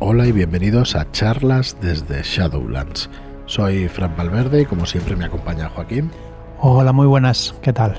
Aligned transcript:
Hola 0.00 0.28
y 0.28 0.32
bienvenidos 0.32 0.94
a 0.94 1.10
charlas 1.10 1.76
desde 1.80 2.22
Shadowlands. 2.22 3.10
Soy 3.46 3.88
Fran 3.88 4.16
Valverde 4.16 4.62
y 4.62 4.64
como 4.64 4.86
siempre 4.86 5.16
me 5.16 5.24
acompaña 5.24 5.68
Joaquín. 5.70 6.12
Hola, 6.60 6.92
muy 6.92 7.08
buenas, 7.08 7.52
¿qué 7.62 7.72
tal? 7.72 7.98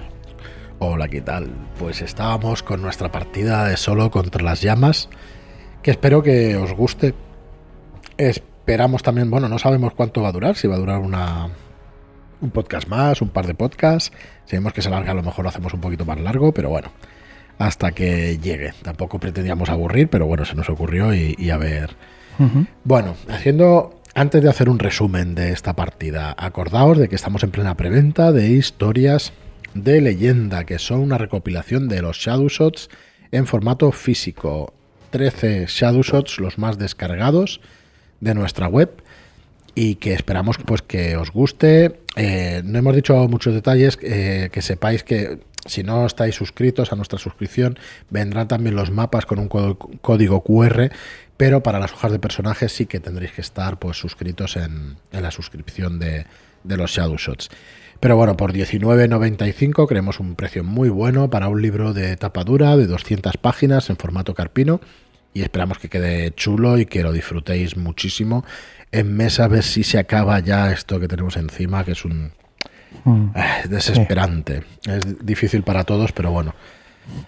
Hola, 0.79 1.09
¿qué 1.09 1.19
tal? 1.19 1.51
Pues 1.77 2.01
estábamos 2.01 2.63
con 2.63 2.81
nuestra 2.81 3.11
partida 3.11 3.65
de 3.65 3.75
solo 3.75 4.11
contra 4.11 4.41
las 4.41 4.61
llamas, 4.61 5.09
que 5.83 5.91
espero 5.91 6.23
que 6.23 6.55
os 6.55 6.71
guste. 6.71 7.15
Esperamos 8.17 9.03
también, 9.03 9.29
bueno, 9.29 9.49
no 9.49 9.59
sabemos 9.59 9.93
cuánto 9.93 10.21
va 10.21 10.29
a 10.29 10.33
durar, 10.33 10.55
si 10.55 10.69
va 10.69 10.75
a 10.75 10.79
durar 10.79 10.99
una, 10.99 11.49
un 12.39 12.49
podcast 12.51 12.87
más, 12.87 13.21
un 13.21 13.29
par 13.29 13.45
de 13.45 13.55
podcasts. 13.55 14.15
Si 14.45 14.55
vemos 14.55 14.71
que 14.71 14.81
se 14.81 14.87
alarga, 14.87 15.11
a 15.11 15.15
lo 15.15 15.23
mejor 15.23 15.43
lo 15.43 15.49
hacemos 15.49 15.73
un 15.73 15.81
poquito 15.81 16.05
más 16.05 16.19
largo, 16.21 16.53
pero 16.53 16.69
bueno, 16.69 16.91
hasta 17.59 17.91
que 17.91 18.39
llegue. 18.39 18.73
Tampoco 18.81 19.19
pretendíamos 19.19 19.69
aburrir, 19.69 20.07
pero 20.07 20.25
bueno, 20.25 20.45
se 20.45 20.55
nos 20.55 20.69
ocurrió 20.69 21.13
y, 21.13 21.49
a 21.51 21.57
ver. 21.57 21.95
Bueno, 22.83 23.15
haciendo. 23.27 23.95
Antes 24.15 24.41
de 24.41 24.49
hacer 24.49 24.69
un 24.69 24.79
resumen 24.79 25.35
de 25.35 25.51
esta 25.51 25.75
partida, 25.75 26.35
acordaos 26.37 26.97
de 26.97 27.07
que 27.07 27.15
estamos 27.15 27.43
en 27.43 27.51
plena 27.51 27.77
preventa 27.77 28.31
de 28.31 28.49
historias 28.49 29.33
de 29.75 30.01
leyenda, 30.01 30.63
que 30.63 30.79
son 30.79 31.01
una 31.01 31.19
recopilación 31.19 31.87
de 31.87 32.01
los 32.01 32.17
Shadowshots 32.17 32.89
en 33.31 33.45
formato 33.45 33.91
físico. 33.91 34.73
13 35.11 35.65
Shadowshots, 35.67 36.39
los 36.39 36.57
más 36.57 36.79
descargados 36.79 37.61
de 38.19 38.33
nuestra 38.33 38.67
web 38.67 38.91
y 39.75 39.95
que 39.95 40.13
esperamos 40.13 40.57
pues 40.57 40.81
que 40.81 41.15
os 41.15 41.31
guste. 41.31 42.01
Eh, 42.15 42.61
no 42.65 42.79
hemos 42.79 42.95
dicho 42.95 43.15
muchos 43.27 43.53
detalles, 43.53 43.97
eh, 44.01 44.49
que 44.51 44.61
sepáis 44.61 45.03
que 45.03 45.39
si 45.65 45.83
no 45.83 46.05
estáis 46.05 46.35
suscritos 46.35 46.91
a 46.91 46.95
nuestra 46.95 47.19
suscripción, 47.19 47.77
vendrán 48.09 48.47
también 48.47 48.75
los 48.75 48.91
mapas 48.91 49.25
con 49.25 49.39
un 49.39 49.47
código 49.47 50.43
QR, 50.43 50.89
pero 51.37 51.61
para 51.63 51.79
las 51.79 51.93
hojas 51.93 52.11
de 52.11 52.19
personajes 52.19 52.71
sí 52.71 52.85
que 52.85 52.99
tendréis 52.99 53.31
que 53.33 53.41
estar 53.41 53.79
pues 53.79 53.97
suscritos 53.97 54.55
en, 54.57 54.97
la 55.11 55.31
suscripción 55.31 55.99
de, 55.99 56.25
de 56.63 56.77
los 56.77 56.91
Shadow 56.91 57.17
Shots. 57.17 57.49
Pero 57.99 58.15
bueno, 58.15 58.37
por 58.37 58.53
19.95 58.53 59.87
creemos 59.87 60.19
un 60.21 60.35
precio 60.35 60.63
muy 60.63 60.87
bueno 60.87 61.29
para 61.29 61.49
un 61.49 61.61
libro 61.61 61.93
de 61.93 62.15
tapa 62.15 62.45
dura 62.45 62.77
de 62.77 62.87
200 62.87 63.35
páginas 63.37 63.89
en 63.89 63.97
formato 63.97 64.33
carpino 64.33 64.79
y 65.33 65.41
esperamos 65.41 65.79
que 65.79 65.89
quede 65.89 66.31
chulo 66.31 66.79
y 66.79 66.85
que 66.85 67.03
lo 67.03 67.11
disfrutéis 67.11 67.77
muchísimo 67.77 68.45
en 68.91 69.15
mesa 69.15 69.45
a 69.45 69.47
ver 69.47 69.63
si 69.63 69.83
se 69.83 69.99
acaba 69.99 70.39
ya 70.39 70.71
esto 70.71 70.99
que 70.99 71.07
tenemos 71.07 71.37
encima, 71.37 71.83
que 71.83 71.91
es 71.91 72.05
un 72.05 72.31
mm. 73.03 73.31
eh, 73.35 73.67
desesperante. 73.69 74.63
Es 74.87 75.25
difícil 75.25 75.63
para 75.63 75.83
todos, 75.83 76.11
pero 76.11 76.31
bueno. 76.31 76.53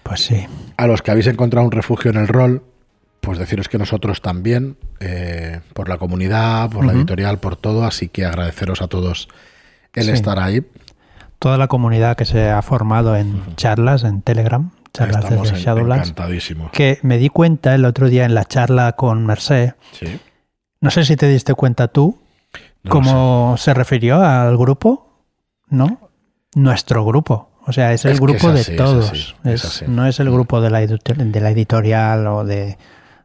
Pues 0.02 0.24
sí. 0.24 0.46
A 0.76 0.86
los 0.86 1.02
que 1.02 1.10
habéis 1.10 1.26
encontrado 1.26 1.66
un 1.66 1.72
refugio 1.72 2.10
en 2.10 2.16
el 2.16 2.28
rol, 2.28 2.64
pues 3.20 3.38
deciros 3.38 3.68
que 3.68 3.78
nosotros 3.78 4.20
también, 4.22 4.76
eh, 5.00 5.60
por 5.74 5.88
la 5.88 5.98
comunidad, 5.98 6.70
por 6.70 6.84
la 6.84 6.92
editorial, 6.92 7.38
por 7.38 7.56
todo, 7.56 7.84
así 7.84 8.08
que 8.08 8.24
agradeceros 8.24 8.82
a 8.82 8.88
todos 8.88 9.28
el 9.94 10.08
estar 10.08 10.38
ahí. 10.38 10.66
Toda 11.38 11.58
la 11.58 11.66
comunidad 11.66 12.16
que 12.16 12.24
se 12.24 12.50
ha 12.50 12.62
formado 12.62 13.16
en 13.16 13.56
charlas, 13.56 14.04
en 14.04 14.22
Telegram, 14.22 14.70
charlas 14.92 15.28
de 15.28 15.60
Shadowlands. 15.60 16.14
Que 16.72 16.98
me 17.02 17.18
di 17.18 17.28
cuenta 17.28 17.74
el 17.74 17.84
otro 17.84 18.08
día 18.08 18.24
en 18.24 18.34
la 18.34 18.44
charla 18.44 18.92
con 18.92 19.26
Merced. 19.26 19.72
Sí 19.92 20.20
no 20.82 20.90
sé 20.90 21.04
si 21.04 21.16
te 21.16 21.28
diste 21.28 21.54
cuenta 21.54 21.88
tú 21.88 22.18
cómo 22.88 23.54
se 23.56 23.72
refirió 23.72 24.20
al 24.20 24.58
grupo, 24.58 25.08
¿no? 25.68 26.10
Nuestro 26.54 27.04
grupo. 27.04 27.48
O 27.64 27.72
sea, 27.72 27.92
es 27.92 28.04
el 28.04 28.18
grupo 28.18 28.52
de 28.52 28.64
todos. 28.76 29.36
no 29.86 30.06
es 30.06 30.20
el 30.20 30.30
grupo 30.30 30.60
de 30.60 30.70
la, 30.70 30.80
de 30.80 31.40
la 31.40 31.50
editorial 31.50 32.26
o 32.26 32.44
de, 32.44 32.76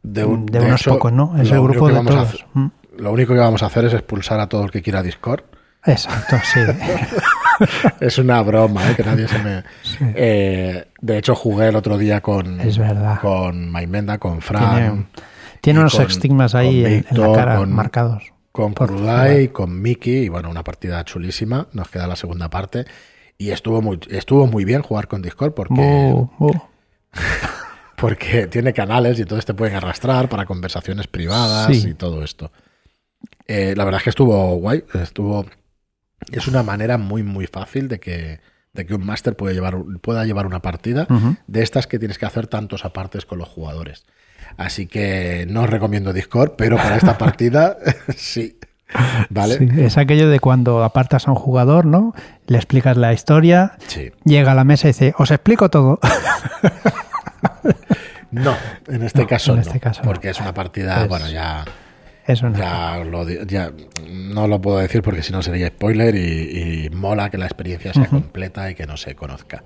de, 0.03 0.23
unos 0.23 0.83
pocos, 0.83 1.11
¿no? 1.11 1.35
Es 1.41 1.51
el 1.51 1.61
grupo 1.61 1.89
de 1.89 2.03
todos. 2.05 2.45
Mm. 2.53 2.67
lo 2.99 3.11
único 3.11 3.33
que 3.33 3.39
vamos 3.39 3.63
a 3.63 3.65
hacer 3.65 3.85
es 3.85 3.93
expulsar 3.93 4.39
a 4.39 4.47
todo 4.47 4.63
el 4.63 4.71
que 4.71 4.83
quiera 4.83 5.01
Discord. 5.01 5.43
Exacto, 5.83 6.37
sí. 6.43 6.59
es 7.99 8.17
una 8.19 8.41
broma, 8.43 8.91
¿eh? 8.91 8.95
que 8.95 9.03
nadie 9.03 9.27
se 9.27 9.39
me. 9.39 9.63
Eh, 10.15 10.87
de 11.01 11.17
hecho, 11.17 11.33
jugué 11.33 11.69
el 11.69 11.75
otro 11.75 11.97
día 11.97 12.21
con. 12.21 12.61
Es 12.61 12.77
verdad. 12.77 13.19
Con 13.19 13.71
Maimenda, 13.71 14.19
con 14.19 14.41
Fran. 14.41 14.75
Tiene 14.75 15.05
unos 15.65 15.99
estigmas 15.99 16.55
ahí 16.55 16.85
en, 16.85 17.05
la 17.11 17.33
cara 17.33 17.65
marcados. 17.65 18.33
Con 18.51 18.73
Krudai, 18.73 19.49
con 19.49 19.81
Mickey, 19.81 20.25
y 20.25 20.29
bueno, 20.29 20.49
una 20.49 20.63
partida 20.63 21.03
chulísima. 21.03 21.67
Nos 21.73 21.89
queda 21.89 22.07
la 22.07 22.15
segunda 22.15 22.49
parte. 22.49 22.85
Y 23.37 23.51
estuvo 23.51 23.81
muy, 23.81 23.99
estuvo 24.09 24.47
muy 24.47 24.65
bien 24.65 24.81
jugar 24.81 25.07
con 25.07 25.21
Discord 25.21 25.53
porque. 25.53 26.15
porque 27.97 28.47
tiene 28.47 28.73
canales 28.73 29.19
y 29.19 29.23
entonces 29.23 29.45
te 29.45 29.53
pueden 29.53 29.75
arrastrar 29.75 30.29
para 30.29 30.45
conversaciones 30.45 31.07
privadas 31.07 31.85
y 31.85 31.93
todo 31.93 32.23
esto. 32.23 32.51
Eh, 33.45 33.73
la 33.75 33.85
verdad 33.85 33.99
es 33.99 34.03
que 34.03 34.09
estuvo 34.09 34.55
guay. 34.55 34.83
Estuvo. 34.93 35.45
Es 36.31 36.47
una 36.47 36.63
manera 36.63 36.97
muy, 36.97 37.23
muy 37.23 37.47
fácil 37.47 37.87
de 37.87 37.99
que, 37.99 38.39
de 38.73 38.85
que 38.85 38.95
un 38.95 39.05
máster 39.05 39.35
pueda 39.35 39.53
llevar, 39.53 39.77
pueda 40.01 40.25
llevar 40.25 40.45
una 40.45 40.61
partida 40.61 41.07
de 41.45 41.63
estas 41.63 41.85
que 41.87 41.99
tienes 41.99 42.17
que 42.17 42.25
hacer 42.25 42.47
tantos 42.47 42.85
apartes 42.85 43.25
con 43.25 43.37
los 43.37 43.47
jugadores. 43.47 44.05
Así 44.55 44.87
que 44.87 45.45
no 45.49 45.63
os 45.63 45.69
recomiendo 45.69 46.13
Discord, 46.13 46.53
pero 46.57 46.77
para 46.77 46.95
esta 46.95 47.17
partida 47.17 47.77
sí. 48.15 48.57
¿Vale? 49.29 49.85
es 49.85 49.97
aquello 49.97 50.29
de 50.29 50.39
cuando 50.39 50.81
apartas 50.81 51.27
a 51.27 51.31
un 51.31 51.35
jugador, 51.35 51.85
¿no? 51.85 52.13
Le 52.45 52.57
explicas 52.57 52.95
la 52.95 53.11
historia, 53.11 53.73
llega 54.23 54.53
a 54.53 54.55
la 54.55 54.63
mesa 54.63 54.87
y 54.87 54.91
dice, 54.91 55.13
os 55.17 55.29
explico 55.29 55.69
todo. 55.69 55.99
no, 58.31 58.55
en 58.87 59.03
este 59.03 59.25
caso 59.25 59.55
en 59.55 59.59
este 59.59 59.81
caso 59.81 60.03
porque 60.03 60.29
es 60.29 60.39
una 60.39 60.53
partida, 60.53 61.05
bueno, 61.05 61.27
ya... 61.29 61.65
Ya, 62.27 63.71
no 64.09 64.47
lo 64.47 64.59
puedo 64.59 64.79
decir 64.79 65.01
porque 65.01 65.23
si 65.23 65.31
no 65.31 65.41
sería 65.41 65.67
spoiler 65.69 66.13
y, 66.15 66.89
mola 66.93 67.29
que 67.29 67.37
la 67.37 67.45
experiencia 67.45 67.93
sea 67.93 68.07
completa 68.07 68.69
y 68.69 68.75
que 68.75 68.85
no 68.85 68.97
se 68.97 69.15
conozca. 69.15 69.63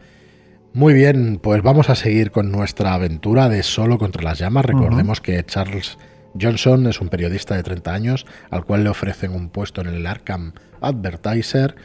Muy 0.73 0.93
bien, 0.93 1.37
pues 1.41 1.61
vamos 1.61 1.89
a 1.89 1.95
seguir 1.95 2.31
con 2.31 2.51
nuestra 2.51 2.93
aventura 2.93 3.49
de 3.49 3.61
Solo 3.61 3.97
contra 3.97 4.23
las 4.23 4.39
llamas. 4.39 4.65
Recordemos 4.65 5.19
que 5.19 5.43
Charles 5.45 5.97
Johnson 6.39 6.87
es 6.87 7.01
un 7.01 7.09
periodista 7.09 7.55
de 7.55 7.63
30 7.63 7.93
años 7.93 8.25
al 8.49 8.63
cual 8.63 8.85
le 8.85 8.89
ofrecen 8.89 9.31
un 9.31 9.49
puesto 9.49 9.81
en 9.81 9.87
el 9.87 10.07
Arkham 10.07 10.53
Advertiser 10.79 11.75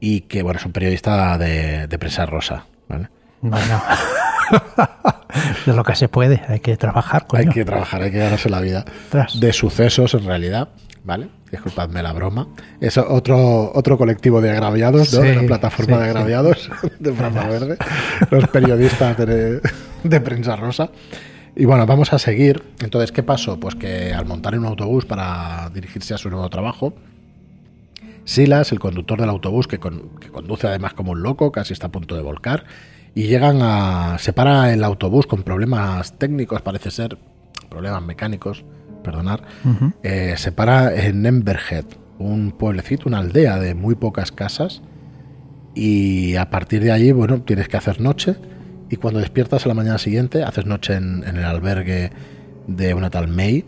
y 0.00 0.22
que, 0.22 0.42
bueno, 0.42 0.58
es 0.58 0.66
un 0.66 0.72
periodista 0.72 1.38
de, 1.38 1.88
prensa 1.98 2.26
rosa. 2.26 2.66
¿vale? 2.88 3.08
Bueno, 3.40 3.82
de 5.66 5.72
lo 5.72 5.82
que 5.82 5.94
se 5.94 6.08
puede, 6.08 6.42
hay 6.46 6.60
que 6.60 6.76
trabajar. 6.76 7.26
Hay 7.32 7.48
que 7.48 7.64
trabajar, 7.64 8.02
hay 8.02 8.10
que 8.10 8.18
ganarse 8.18 8.50
la 8.50 8.60
vida. 8.60 8.84
De 9.40 9.52
sucesos, 9.54 10.12
en 10.12 10.26
realidad. 10.26 10.68
¿Vale? 11.04 11.28
Disculpadme 11.50 12.02
la 12.02 12.12
broma. 12.12 12.48
Es 12.80 12.98
otro, 12.98 13.72
otro 13.74 13.98
colectivo 13.98 14.40
de 14.40 14.50
agraviados, 14.50 15.12
¿no? 15.14 15.20
de 15.20 15.32
una 15.32 15.46
plataforma 15.46 15.98
de 15.98 16.04
agraviados 16.04 16.70
de 16.98 17.12
Franja 17.12 17.48
Verde, 17.48 17.76
los 18.30 18.48
periodistas 18.48 19.16
de, 19.16 20.20
prensa 20.20 20.56
rosa. 20.56 20.90
Y 21.56 21.64
bueno, 21.64 21.84
vamos 21.86 22.12
a 22.12 22.18
seguir. 22.18 22.62
Entonces, 22.80 23.12
¿qué 23.12 23.22
pasó? 23.22 23.58
Pues 23.58 23.74
que 23.74 24.12
al 24.12 24.26
montar 24.26 24.54
en 24.54 24.60
un 24.60 24.66
autobús 24.66 25.04
para 25.04 25.70
dirigirse 25.74 26.14
a 26.14 26.18
su 26.18 26.30
nuevo 26.30 26.48
trabajo, 26.48 26.94
Silas, 28.24 28.70
el 28.70 28.78
conductor 28.78 29.20
del 29.20 29.30
autobús, 29.30 29.66
que, 29.66 29.80
que 29.80 30.28
conduce 30.28 30.68
además 30.68 30.94
como 30.94 31.12
un 31.12 31.22
loco, 31.22 31.50
casi 31.50 31.72
está 31.72 31.88
a 31.88 31.92
punto 31.92 32.14
de 32.14 32.22
volcar, 32.22 32.64
y 33.14 33.24
llegan 33.24 33.58
a. 33.62 34.18
se 34.18 34.32
para 34.32 34.72
el 34.72 34.84
autobús 34.84 35.26
con 35.26 35.42
problemas 35.42 36.16
técnicos, 36.18 36.62
parece 36.62 36.90
ser, 36.92 37.18
problemas 37.68 38.02
mecánicos, 38.02 38.64
perdonar, 39.00 39.42
eh, 40.02 40.34
se 40.36 40.52
para 40.52 40.94
en 40.94 41.26
Emberhead, 41.26 41.84
un 42.18 42.52
pueblecito, 42.52 43.08
una 43.08 43.18
aldea 43.18 43.58
de 43.58 43.74
muy 43.74 43.94
pocas 43.94 44.32
casas. 44.32 44.82
Y 45.74 46.36
a 46.36 46.50
partir 46.50 46.82
de 46.82 46.92
allí, 46.92 47.12
bueno, 47.12 47.42
tienes 47.42 47.68
que 47.68 47.76
hacer 47.76 48.00
noche. 48.00 48.36
Y 48.90 48.96
cuando 48.96 49.20
despiertas 49.20 49.64
a 49.64 49.68
la 49.68 49.74
mañana 49.74 49.98
siguiente, 49.98 50.42
haces 50.42 50.66
noche 50.66 50.94
en, 50.94 51.24
el 51.24 51.44
albergue 51.44 52.10
de 52.66 52.94
una 52.94 53.10
tal 53.10 53.28
May. 53.28 53.64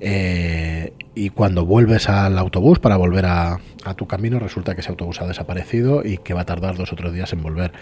Eh, 0.00 0.92
y 1.14 1.30
cuando 1.30 1.66
vuelves 1.66 2.08
al 2.08 2.38
autobús 2.38 2.78
para 2.78 2.96
volver 2.96 3.26
a, 3.26 3.58
a, 3.84 3.94
tu 3.94 4.06
camino, 4.06 4.38
resulta 4.38 4.74
que 4.74 4.80
ese 4.80 4.90
autobús 4.90 5.20
ha 5.20 5.26
desaparecido 5.26 6.04
y 6.04 6.18
que 6.18 6.34
va 6.34 6.42
a 6.42 6.46
tardar 6.46 6.76
dos 6.76 6.92
o 6.92 6.96
tres 6.96 7.12
días 7.12 7.32
en 7.32 7.42
volver. 7.42 7.72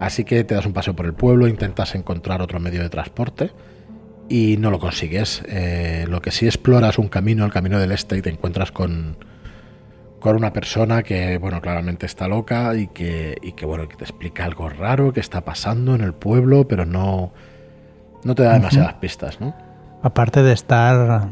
Así 0.00 0.24
que 0.24 0.44
te 0.44 0.54
das 0.54 0.66
un 0.66 0.72
paseo 0.72 0.94
por 0.94 1.06
el 1.06 1.14
pueblo, 1.14 1.48
intentas 1.48 1.94
encontrar 1.94 2.42
otro 2.42 2.60
medio 2.60 2.82
de 2.82 2.88
transporte 2.88 3.50
y 4.28 4.56
no 4.58 4.70
lo 4.70 4.78
consigues. 4.78 5.42
Eh, 5.46 6.06
lo 6.08 6.20
que 6.20 6.30
sí 6.30 6.46
exploras 6.46 6.98
un 6.98 7.08
camino, 7.08 7.44
el 7.44 7.52
camino 7.52 7.78
del 7.78 7.92
este, 7.92 8.18
y 8.18 8.22
te 8.22 8.30
encuentras 8.30 8.72
con, 8.72 9.16
con 10.20 10.36
una 10.36 10.52
persona 10.52 11.02
que, 11.02 11.38
bueno, 11.38 11.60
claramente 11.60 12.06
está 12.06 12.28
loca 12.28 12.74
y 12.76 12.88
que, 12.88 13.36
y 13.42 13.52
que, 13.52 13.66
bueno, 13.66 13.88
que 13.88 13.96
te 13.96 14.04
explica 14.04 14.44
algo 14.44 14.68
raro 14.68 15.12
que 15.12 15.20
está 15.20 15.42
pasando 15.42 15.94
en 15.94 16.02
el 16.02 16.12
pueblo, 16.12 16.68
pero 16.68 16.84
no, 16.84 17.32
no 18.24 18.34
te 18.34 18.42
da 18.42 18.54
demasiadas 18.54 18.94
pistas, 18.94 19.40
¿no? 19.40 19.54
Aparte 20.02 20.42
de 20.42 20.52
estar 20.52 21.28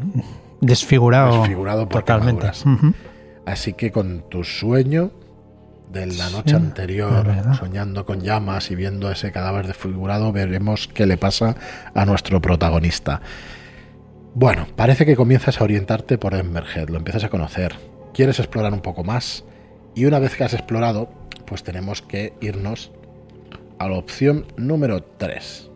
desfigurado, 0.61 1.41
desfigurado 1.41 1.87
totalmente. 1.87 2.51
Así 3.45 3.75
que 3.75 3.93
con 3.93 4.29
tu 4.29 4.43
sueño 4.43 5.13
de 5.93 6.07
la 6.07 6.31
noche 6.31 6.55
anterior, 6.55 7.27
soñando 7.59 8.05
con 8.05 8.21
llamas 8.21 8.71
y 8.71 8.75
viendo 8.75 9.11
ese 9.11 9.33
cadáver 9.33 9.67
desfigurado, 9.67 10.33
veremos 10.33 10.89
qué 10.89 11.07
le 11.07 11.17
pasa 11.17 11.57
a 11.95 12.05
nuestro 12.05 12.41
protagonista. 12.41 13.21
Bueno, 14.35 14.67
parece 14.77 15.07
que 15.07 15.17
comienzas 15.17 15.61
a 15.61 15.65
orientarte 15.65 16.19
por 16.19 16.35
Emberhead, 16.35 16.89
lo 16.89 16.99
empiezas 16.99 17.25
a 17.25 17.31
conocer, 17.31 17.75
quieres 18.13 18.39
explorar 18.39 18.73
un 18.73 18.81
poco 18.81 19.05
más 19.05 19.45
y 19.95 20.05
una 20.05 20.19
vez 20.19 20.37
que 20.37 20.45
has 20.45 20.53
explorado, 20.53 21.09
pues 21.47 21.63
tenemos 21.63 22.03
que 22.03 22.35
irnos 22.41 22.91
a 23.79 23.89
la 23.89 23.97
opción 23.97 24.47
número 24.57 25.03
3. 25.03 25.71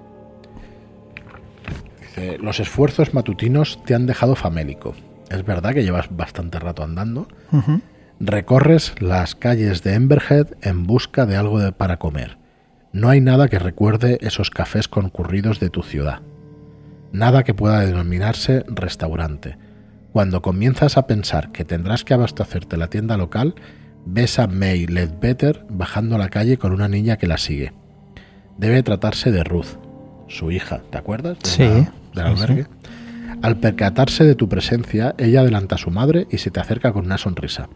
Dice, 2.01 2.39
los 2.39 2.61
esfuerzos 2.61 3.15
matutinos 3.15 3.83
te 3.85 3.95
han 3.95 4.06
dejado 4.06 4.35
famélico. 4.35 4.95
Es 5.31 5.45
verdad 5.45 5.73
que 5.73 5.85
llevas 5.85 6.15
bastante 6.15 6.59
rato 6.59 6.83
andando. 6.83 7.29
Recorres 8.20 8.94
las 9.00 9.34
calles 9.34 9.82
de 9.82 9.94
Emberhead 9.94 10.49
en 10.62 10.87
busca 10.87 11.26
de 11.26 11.37
algo 11.37 11.58
de, 11.58 11.72
para 11.72 11.99
comer. 11.99 12.38
No 12.93 13.08
hay 13.08 13.20
nada 13.20 13.49
que 13.49 13.58
recuerde 13.58 14.19
esos 14.20 14.50
cafés 14.50 14.88
concurridos 14.88 15.58
de 15.58 15.70
tu 15.70 15.82
ciudad 15.82 16.20
nada 17.12 17.43
que 17.43 17.55
pueda 17.55 17.81
denominarse 17.81 18.64
restaurante. 18.69 19.56
Cuando 20.12 20.43
comienzas 20.43 20.96
a 20.96 21.06
pensar 21.06 21.52
que 21.52 21.64
tendrás 21.64 22.05
que 22.05 22.14
abastecerte 22.14 22.76
la 22.76 22.88
tienda 22.88 23.17
local, 23.17 23.55
ves 24.05 24.38
a 24.38 24.46
May 24.46 24.87
Ledbetter 24.87 25.64
bajando 25.69 26.17
a 26.17 26.19
la 26.19 26.31
calle 26.31 26.56
con 26.56 26.72
una 26.72 26.88
niña 26.88 27.17
que 27.17 27.26
la 27.26 27.38
sigue. 27.38 27.72
Debe 28.58 28.82
tratarse 28.82 29.31
de 29.31 29.44
Ruth, 29.44 29.78
su 30.28 30.50
hija, 30.50 30.82
¿te 30.90 30.99
acuerdas? 30.99 31.38
sí. 31.44 31.64
del 32.14 32.26
albergue. 32.26 32.67
Al 33.43 33.56
percatarse 33.56 34.25
de 34.25 34.34
tu 34.34 34.49
presencia, 34.49 35.14
ella 35.17 35.40
adelanta 35.40 35.76
a 35.76 35.78
su 35.78 35.90
madre 35.90 36.26
y 36.31 36.38
se 36.38 36.50
te 36.50 36.61
acerca 36.61 36.93
con 36.93 37.06
una 37.06 37.17
sonrisa. 37.17 37.69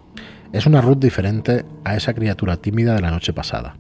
Es 0.53 0.67
una 0.67 0.81
Ruth 0.81 0.99
diferente 0.99 1.65
a 1.85 1.97
esa 1.97 2.15
criatura 2.15 2.59
tímida 2.59 2.95
de 2.95 3.01
la 3.01 3.11
noche 3.11 3.33
pasada. 3.33 3.77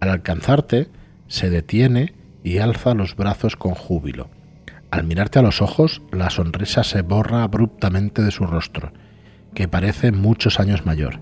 Al 0.00 0.10
alcanzarte, 0.10 0.88
se 1.28 1.48
detiene 1.48 2.14
y 2.44 2.58
alza 2.58 2.94
los 2.94 3.16
brazos 3.16 3.56
con 3.56 3.74
júbilo. 3.74 4.28
Al 4.90 5.04
mirarte 5.04 5.38
a 5.38 5.42
los 5.42 5.62
ojos, 5.62 6.02
la 6.10 6.28
sonrisa 6.28 6.84
se 6.84 7.00
borra 7.00 7.42
abruptamente 7.44 8.22
de 8.22 8.30
su 8.30 8.44
rostro, 8.44 8.92
que 9.54 9.68
parece 9.68 10.12
muchos 10.12 10.60
años 10.60 10.84
mayor. 10.84 11.20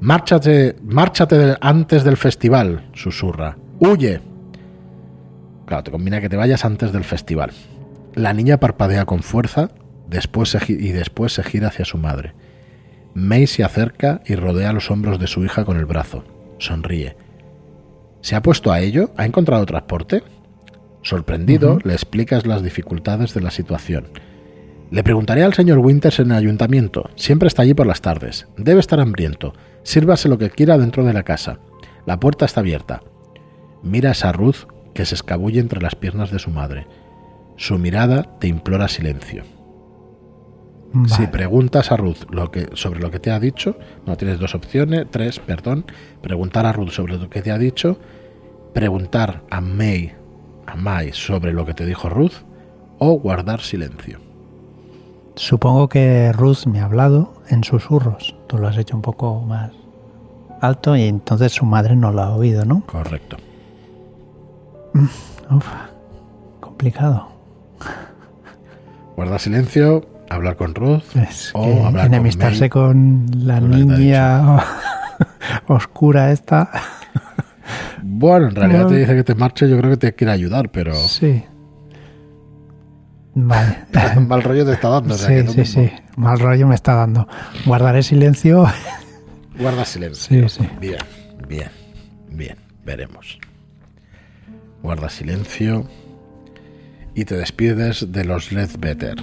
Márchate, 0.00 0.74
márchate 0.82 1.56
antes 1.60 2.02
del 2.02 2.16
festival, 2.16 2.90
susurra. 2.92 3.56
¡Huye! 3.78 4.20
Claro, 5.64 5.84
te 5.84 5.92
combina 5.92 6.20
que 6.20 6.28
te 6.28 6.36
vayas 6.36 6.64
antes 6.64 6.92
del 6.92 7.04
festival. 7.04 7.52
La 8.14 8.32
niña 8.32 8.58
parpadea 8.58 9.04
con 9.04 9.22
fuerza 9.22 9.70
después 10.08 10.56
y 10.68 10.88
después 10.88 11.34
se 11.34 11.44
gira 11.44 11.68
hacia 11.68 11.84
su 11.84 11.98
madre. 11.98 12.34
May 13.14 13.46
se 13.46 13.64
acerca 13.64 14.22
y 14.26 14.34
rodea 14.34 14.72
los 14.72 14.90
hombros 14.90 15.18
de 15.18 15.26
su 15.26 15.44
hija 15.44 15.64
con 15.64 15.76
el 15.76 15.84
brazo. 15.84 16.24
Sonríe. 16.58 17.16
¿Se 18.20 18.36
ha 18.36 18.42
puesto 18.42 18.72
a 18.72 18.80
ello? 18.80 19.10
¿Ha 19.16 19.26
encontrado 19.26 19.66
transporte? 19.66 20.22
Sorprendido, 21.02 21.78
le 21.82 21.92
explicas 21.92 22.46
las 22.46 22.62
dificultades 22.62 23.34
de 23.34 23.40
la 23.40 23.50
situación. 23.50 24.08
Le 24.90 25.02
preguntaré 25.02 25.42
al 25.42 25.54
señor 25.54 25.78
Winters 25.78 26.20
en 26.20 26.30
el 26.30 26.36
ayuntamiento. 26.36 27.10
Siempre 27.16 27.48
está 27.48 27.62
allí 27.62 27.74
por 27.74 27.86
las 27.86 28.02
tardes. 28.02 28.46
Debe 28.56 28.80
estar 28.80 29.00
hambriento. 29.00 29.54
Sírvase 29.82 30.28
lo 30.28 30.38
que 30.38 30.50
quiera 30.50 30.78
dentro 30.78 31.04
de 31.04 31.12
la 31.12 31.22
casa. 31.22 31.58
La 32.06 32.20
puerta 32.20 32.44
está 32.44 32.60
abierta. 32.60 33.02
Miras 33.82 34.24
a 34.24 34.32
Ruth 34.32 34.68
que 34.94 35.04
se 35.04 35.14
escabulle 35.14 35.60
entre 35.60 35.80
las 35.80 35.96
piernas 35.96 36.30
de 36.30 36.38
su 36.38 36.50
madre. 36.50 36.86
Su 37.56 37.78
mirada 37.78 38.38
te 38.38 38.48
implora 38.48 38.88
silencio. 38.88 39.44
Si 41.06 41.26
preguntas 41.26 41.90
a 41.90 41.96
Ruth 41.96 42.30
lo 42.30 42.50
que, 42.50 42.68
sobre 42.74 43.00
lo 43.00 43.10
que 43.10 43.18
te 43.18 43.30
ha 43.30 43.40
dicho, 43.40 43.76
no 44.06 44.16
tienes 44.16 44.38
dos 44.38 44.54
opciones, 44.54 45.06
tres, 45.10 45.38
perdón. 45.38 45.86
Preguntar 46.20 46.66
a 46.66 46.72
Ruth 46.72 46.90
sobre 46.90 47.16
lo 47.16 47.30
que 47.30 47.40
te 47.40 47.50
ha 47.50 47.58
dicho, 47.58 47.98
preguntar 48.74 49.42
a 49.50 49.60
May 49.60 50.12
a 50.66 51.12
sobre 51.12 51.52
lo 51.52 51.66
que 51.66 51.74
te 51.74 51.86
dijo 51.86 52.08
Ruth 52.08 52.44
o 52.98 53.18
guardar 53.18 53.60
silencio. 53.60 54.20
Supongo 55.34 55.88
que 55.88 56.32
Ruth 56.32 56.66
me 56.66 56.80
ha 56.80 56.84
hablado 56.84 57.34
en 57.48 57.64
susurros. 57.64 58.36
Tú 58.46 58.58
lo 58.58 58.68
has 58.68 58.76
hecho 58.76 58.96
un 58.96 59.02
poco 59.02 59.40
más 59.40 59.72
alto 60.60 60.94
y 60.96 61.04
entonces 61.04 61.52
su 61.52 61.64
madre 61.64 61.96
no 61.96 62.12
lo 62.12 62.22
ha 62.22 62.36
oído, 62.36 62.64
¿no? 62.64 62.82
Correcto. 62.86 63.36
Mm, 64.92 65.56
uf, 65.56 65.66
complicado. 66.60 67.28
Guardar 69.16 69.40
silencio, 69.40 70.06
hablar 70.34 70.56
con 70.56 70.74
Ruth 70.74 71.02
o 71.54 71.86
hablar 71.86 72.06
enemistarse 72.06 72.68
con, 72.68 73.26
con 73.28 73.46
la 73.46 73.60
niña 73.60 74.58
oscura 75.66 76.32
esta. 76.32 76.70
Bueno, 78.02 78.48
en 78.48 78.54
realidad 78.54 78.88
te 78.88 78.96
dice 78.96 79.14
que 79.14 79.24
te 79.24 79.34
marche, 79.34 79.68
yo 79.68 79.78
creo 79.78 79.90
que 79.92 79.96
te 79.96 80.14
quiere 80.14 80.32
ayudar, 80.32 80.70
pero. 80.70 80.94
Sí. 80.94 81.44
Vale. 83.34 83.84
Mal 84.26 84.42
rollo 84.42 84.66
te 84.66 84.72
está 84.72 84.88
dando. 84.88 85.16
sí, 85.16 85.46
sí, 85.48 85.64
sí. 85.64 85.92
Mal 86.16 86.38
rollo 86.38 86.66
me 86.66 86.74
está 86.74 86.94
dando. 86.94 87.28
Guardaré 87.64 88.02
silencio. 88.02 88.66
Guarda 89.58 89.84
silencio. 89.84 90.48
Sí, 90.48 90.60
sí. 90.60 90.68
Bien, 90.80 90.98
bien, 91.48 91.70
bien. 92.30 92.56
Veremos. 92.84 93.38
Guarda 94.82 95.08
silencio. 95.08 95.86
Y 97.14 97.24
te 97.24 97.36
despides 97.36 98.10
de 98.10 98.24
los 98.24 98.52
Ledbetter. 98.52 99.16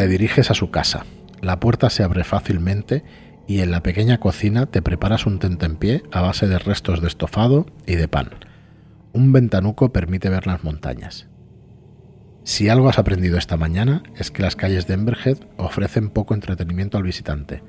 Te 0.00 0.08
diriges 0.08 0.50
a 0.50 0.54
su 0.54 0.70
casa. 0.70 1.04
La 1.42 1.60
puerta 1.60 1.90
se 1.90 2.02
abre 2.02 2.24
fácilmente 2.24 3.04
y 3.46 3.60
en 3.60 3.70
la 3.70 3.82
pequeña 3.82 4.18
cocina 4.18 4.64
te 4.64 4.80
preparas 4.80 5.26
un 5.26 5.38
tentempié 5.38 6.04
a 6.10 6.22
base 6.22 6.48
de 6.48 6.58
restos 6.58 7.02
de 7.02 7.08
estofado 7.08 7.66
y 7.86 7.96
de 7.96 8.08
pan. 8.08 8.30
Un 9.12 9.30
ventanuco 9.30 9.92
permite 9.92 10.30
ver 10.30 10.46
las 10.46 10.64
montañas. 10.64 11.28
Si 12.44 12.70
algo 12.70 12.88
has 12.88 12.98
aprendido 12.98 13.36
esta 13.36 13.58
mañana 13.58 14.02
es 14.16 14.30
que 14.30 14.40
las 14.40 14.56
calles 14.56 14.86
de 14.86 14.94
Emberhead 14.94 15.36
ofrecen 15.58 16.08
poco 16.08 16.32
entretenimiento 16.32 16.96
al 16.96 17.04
visitante, 17.04 17.62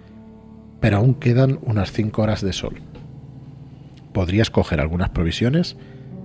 pero 0.80 1.00
aún 1.00 1.16
quedan 1.16 1.60
unas 1.64 1.92
5 1.92 2.22
horas 2.22 2.40
de 2.40 2.54
sol. 2.54 2.82
Podrías 4.14 4.50
coger 4.50 4.80
algunas 4.80 5.10
provisiones 5.10 5.76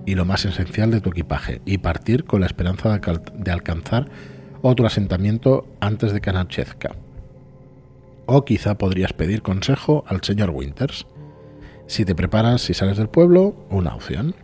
y 0.05 0.15
lo 0.15 0.23
más 0.23 0.45
esencial 0.45 0.89
de 0.89 1.01
tu 1.01 1.09
equipaje 1.09 1.61
y 1.65 1.79
partir 1.79 2.23
con 2.23 2.39
la 2.39 2.47
esperanza 2.47 2.97
de 2.97 3.51
alcanzar 3.51 4.07
otro 4.67 4.87
asentamiento 4.87 5.65
antes 5.79 6.13
de 6.13 6.21
que 6.21 6.29
anochezca 6.29 6.95
o 8.27 8.45
quizá 8.45 8.77
podrías 8.77 9.13
pedir 9.13 9.41
consejo 9.41 10.03
al 10.07 10.21
señor 10.21 10.51
Winters. 10.51 11.07
Si 11.87 12.05
te 12.05 12.13
preparas 12.13 12.61
si 12.61 12.73
sales 12.73 12.97
del 12.97 13.07
pueblo, 13.07 13.55
una 13.69 13.95
opción. 13.95 14.35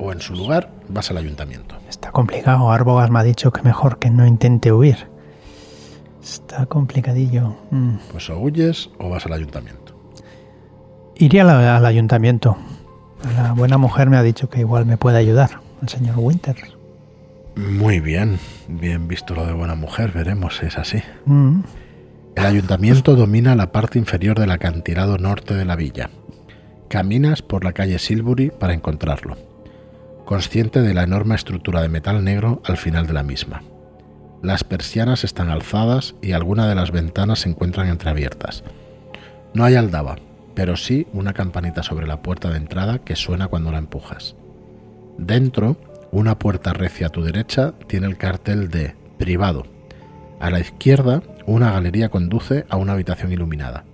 O 0.00 0.12
en 0.12 0.20
su 0.20 0.34
lugar, 0.34 0.70
vas 0.88 1.10
al 1.10 1.18
ayuntamiento. 1.18 1.76
Está 1.88 2.10
complicado. 2.10 2.70
Arbogas 2.70 3.10
me 3.10 3.18
ha 3.18 3.22
dicho 3.22 3.52
que 3.52 3.62
mejor 3.62 3.98
que 3.98 4.10
no 4.10 4.26
intente 4.26 4.72
huir. 4.72 5.08
Está 6.22 6.66
complicadillo. 6.66 7.56
Mm. 7.70 7.96
Pues 8.12 8.30
o 8.30 8.38
huyes 8.38 8.90
o 8.98 9.10
vas 9.10 9.26
al 9.26 9.34
ayuntamiento. 9.34 9.94
Iría 11.16 11.76
al, 11.76 11.84
ayuntamiento. 11.84 12.56
La 13.36 13.52
buena 13.52 13.76
mujer 13.76 14.08
me 14.08 14.16
ha 14.16 14.22
dicho 14.22 14.48
que 14.48 14.60
igual 14.60 14.86
me 14.86 14.96
puede 14.96 15.18
ayudar, 15.18 15.60
el 15.82 15.88
señor 15.88 16.14
Winters. 16.18 16.77
Muy 17.58 17.98
bien, 17.98 18.38
bien 18.68 19.08
visto 19.08 19.34
lo 19.34 19.44
de 19.44 19.52
buena 19.52 19.74
mujer, 19.74 20.12
veremos 20.12 20.58
si 20.58 20.66
es 20.66 20.78
así. 20.78 21.02
Mm. 21.24 21.62
El 22.36 22.46
ayuntamiento 22.46 23.16
domina 23.16 23.56
la 23.56 23.72
parte 23.72 23.98
inferior 23.98 24.38
del 24.38 24.52
acantilado 24.52 25.18
norte 25.18 25.54
de 25.54 25.64
la 25.64 25.74
villa. 25.74 26.08
Caminas 26.88 27.42
por 27.42 27.64
la 27.64 27.72
calle 27.72 27.98
Silbury 27.98 28.52
para 28.52 28.74
encontrarlo, 28.74 29.36
consciente 30.24 30.82
de 30.82 30.94
la 30.94 31.02
enorme 31.02 31.34
estructura 31.34 31.82
de 31.82 31.88
metal 31.88 32.22
negro 32.22 32.62
al 32.64 32.76
final 32.76 33.08
de 33.08 33.14
la 33.14 33.24
misma. 33.24 33.64
Las 34.40 34.62
persianas 34.62 35.24
están 35.24 35.50
alzadas 35.50 36.14
y 36.22 36.30
algunas 36.30 36.68
de 36.68 36.76
las 36.76 36.92
ventanas 36.92 37.40
se 37.40 37.48
encuentran 37.48 37.88
entreabiertas. 37.88 38.62
No 39.52 39.64
hay 39.64 39.74
aldaba, 39.74 40.14
pero 40.54 40.76
sí 40.76 41.08
una 41.12 41.32
campanita 41.32 41.82
sobre 41.82 42.06
la 42.06 42.22
puerta 42.22 42.50
de 42.50 42.58
entrada 42.58 43.00
que 43.00 43.16
suena 43.16 43.48
cuando 43.48 43.72
la 43.72 43.78
empujas. 43.78 44.36
Dentro, 45.18 45.76
una 46.10 46.38
puerta 46.38 46.72
recia 46.72 47.08
a 47.08 47.10
tu 47.10 47.22
derecha 47.22 47.74
tiene 47.86 48.06
el 48.06 48.16
cartel 48.16 48.70
de 48.70 48.94
privado. 49.18 49.66
A 50.40 50.50
la 50.50 50.60
izquierda, 50.60 51.22
una 51.46 51.72
galería 51.72 52.08
conduce 52.08 52.64
a 52.68 52.76
una 52.76 52.92
habitación 52.92 53.32
iluminada. 53.32 53.84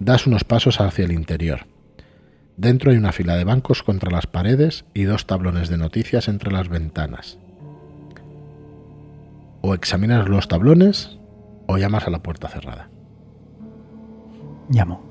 Das 0.00 0.26
unos 0.26 0.44
pasos 0.44 0.80
hacia 0.80 1.04
el 1.04 1.12
interior. 1.12 1.66
Dentro 2.56 2.90
hay 2.90 2.96
una 2.96 3.12
fila 3.12 3.36
de 3.36 3.44
bancos 3.44 3.82
contra 3.82 4.10
las 4.10 4.26
paredes 4.26 4.84
y 4.94 5.04
dos 5.04 5.26
tablones 5.26 5.68
de 5.68 5.78
noticias 5.78 6.28
entre 6.28 6.50
las 6.50 6.68
ventanas. 6.68 7.38
O 9.60 9.74
examinas 9.74 10.28
los 10.28 10.48
tablones 10.48 11.18
o 11.66 11.78
llamas 11.78 12.06
a 12.06 12.10
la 12.10 12.22
puerta 12.22 12.48
cerrada. 12.48 12.88
Llamo. 14.70 15.02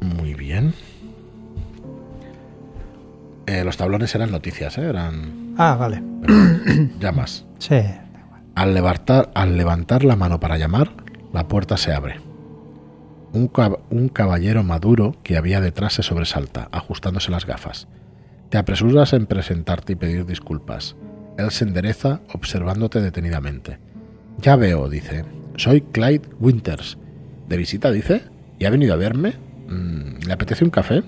Muy 0.00 0.34
bien. 0.34 0.74
Eh, 3.48 3.64
los 3.64 3.76
tablones 3.78 4.14
eran 4.14 4.30
noticias, 4.30 4.76
¿eh? 4.76 4.82
eran 4.82 5.54
Ah, 5.56 5.74
vale. 5.78 6.02
llamas. 7.00 7.44
Sí. 7.58 7.80
Al 8.54 8.74
levantar, 8.74 9.30
al 9.34 9.56
levantar 9.56 10.04
la 10.04 10.14
mano 10.14 10.38
para 10.38 10.58
llamar, 10.58 10.90
la 11.32 11.48
puerta 11.48 11.76
se 11.76 11.92
abre. 11.92 12.20
Un, 13.32 13.50
un 13.90 14.08
caballero 14.08 14.62
maduro 14.62 15.16
que 15.24 15.36
había 15.36 15.60
detrás 15.60 15.94
se 15.94 16.02
sobresalta, 16.02 16.68
ajustándose 16.72 17.30
las 17.32 17.46
gafas. 17.46 17.88
Te 18.50 18.58
apresuras 18.58 19.12
en 19.12 19.26
presentarte 19.26 19.94
y 19.94 19.96
pedir 19.96 20.24
disculpas. 20.26 20.94
Él 21.36 21.50
se 21.50 21.64
endereza 21.64 22.20
observándote 22.32 23.00
detenidamente. 23.00 23.78
Ya 24.38 24.56
veo, 24.56 24.88
dice. 24.88 25.24
Soy 25.56 25.80
Clyde 25.80 26.28
Winters. 26.38 26.96
¿De 27.48 27.56
visita, 27.56 27.90
dice? 27.90 28.22
¿Y 28.58 28.66
ha 28.66 28.70
venido 28.70 28.94
a 28.94 28.98
verme? 28.98 29.34
Mm, 29.68 30.26
¿Le 30.26 30.32
apetece 30.32 30.64
un 30.64 30.70
café? 30.70 31.02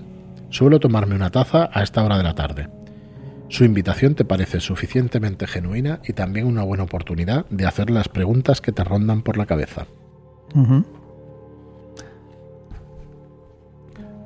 Suelo 0.51 0.81
tomarme 0.81 1.15
una 1.15 1.31
taza 1.31 1.69
a 1.73 1.81
esta 1.81 2.03
hora 2.03 2.17
de 2.17 2.23
la 2.23 2.35
tarde. 2.35 2.67
Su 3.47 3.63
invitación 3.63 4.15
te 4.15 4.25
parece 4.25 4.59
suficientemente 4.59 5.47
genuina 5.47 6.01
y 6.05 6.13
también 6.13 6.45
una 6.45 6.63
buena 6.63 6.83
oportunidad 6.83 7.45
de 7.49 7.65
hacer 7.65 7.89
las 7.89 8.09
preguntas 8.09 8.59
que 8.61 8.73
te 8.73 8.83
rondan 8.83 9.23
por 9.23 9.37
la 9.37 9.45
cabeza. 9.45 9.87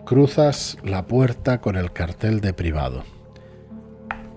Cruzas 0.06 0.78
la 0.84 1.06
puerta 1.06 1.62
con 1.62 1.76
el 1.76 1.92
cartel 1.92 2.42
de 2.42 2.54
privado. 2.54 3.04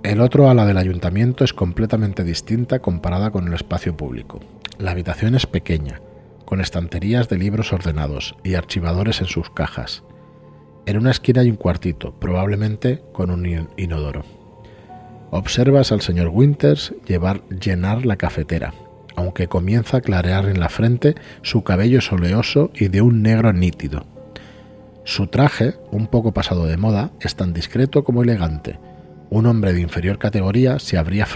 El 0.03 0.21
otro 0.21 0.49
ala 0.49 0.67
del 0.67 0.79
ayuntamiento 0.79 1.43
es 1.43 1.55
completamente 1.55 2.23
distinta 2.23 2.81
comparada 2.81 3.31
con 3.31 3.47
el 3.49 3.55
espacio 3.55 3.97
público. 3.97 4.41
La 4.79 4.91
habitación 4.91 5.35
es 5.35 5.47
pequeña, 5.47 6.01
con 6.45 6.61
estanterías 6.61 7.29
de 7.31 7.39
libros 7.39 7.73
ordenados 7.73 8.37
y 8.45 8.55
archivadores 8.55 9.21
en 9.21 9.27
sus 9.27 9.51
cajas. 9.51 10.05
En 10.89 10.97
una 10.97 11.11
esquina 11.11 11.43
hay 11.43 11.51
un 11.51 11.57
cuartito, 11.57 12.15
probablemente 12.19 13.03
con 13.13 13.31
un 13.31 13.69
inodoro. 13.77 14.25
Observas 15.31 15.93
al 15.93 16.01
señor 16.01 16.29
Winters 16.29 16.95
llevar, 17.07 17.43
llenar 17.51 18.07
la 18.07 18.17
cafetera, 18.17 18.73
aunque 19.15 19.49
comienza 19.49 19.99
a 19.99 20.01
clarear 20.01 20.49
en 20.49 20.61
la 20.61 20.71
frente 20.71 21.15
su 21.43 21.63
cabello 21.63 22.01
soleoso 22.01 22.71
y 22.73 22.89
de 22.89 23.03
un 23.03 23.21
negro 23.21 23.53
nítido. 23.53 24.07
Su 25.05 25.27
traje, 25.27 25.75
un 25.91 26.07
poco 26.07 26.33
pasado 26.33 26.65
de 26.65 26.79
moda, 26.79 27.11
es 27.21 27.37
tan 27.37 27.53
discreto 27.53 28.03
como 28.03 28.23
elegante. 28.23 28.79
Un 29.29 29.45
hombre 29.45 29.75
de 29.75 29.83
inferior 29.83 30.17
categoría 30.19 30.79
se 30.79 30.97
habría 30.97 31.27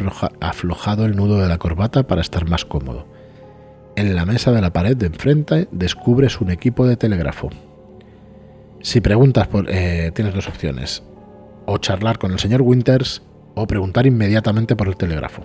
aflojado 0.41 1.05
el 1.05 1.15
nudo 1.15 1.37
de 1.37 1.49
la 1.49 1.59
corbata 1.59 2.07
para 2.07 2.23
estar 2.23 2.49
más 2.49 2.65
cómodo. 2.65 3.07
En 3.97 4.15
la 4.15 4.25
mesa 4.25 4.51
de 4.51 4.63
la 4.63 4.73
pared 4.73 4.97
de 4.97 5.09
enfrente 5.09 5.69
descubres 5.73 6.41
un 6.41 6.51
equipo 6.51 6.87
de 6.87 6.97
telégrafo. 6.97 7.51
Si 8.83 9.01
preguntas 9.01 9.49
por... 9.49 9.67
Eh, 9.71 10.11
tienes 10.15 10.35
dos 10.35 10.49
opciones. 10.49 11.03
O 11.67 11.79
charlar 11.79 12.19
con 12.19 12.33
el 12.33 12.39
señor 12.39 12.63
Winters 12.63 13.23
o 13.55 13.67
preguntar 13.67 14.07
inmediatamente 14.07 14.77
por 14.77 14.89
el 14.89 14.97
telégrafo. 14.97 15.45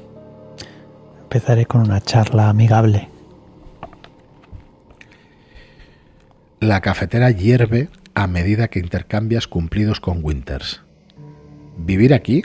Empezaré 1.24 1.66
con 1.66 1.82
una 1.82 2.02
charla 2.02 2.50
amigable. 2.50 3.10
La 6.60 6.82
cafetera 6.82 7.30
hierve 7.30 7.90
a 8.16 8.26
medida 8.26 8.68
que 8.68 8.80
intercambias 8.80 9.48
cumplidos 9.48 10.00
con 10.00 10.24
Winters. 10.24 10.82
Vivir 11.78 12.16
aquí 12.16 12.42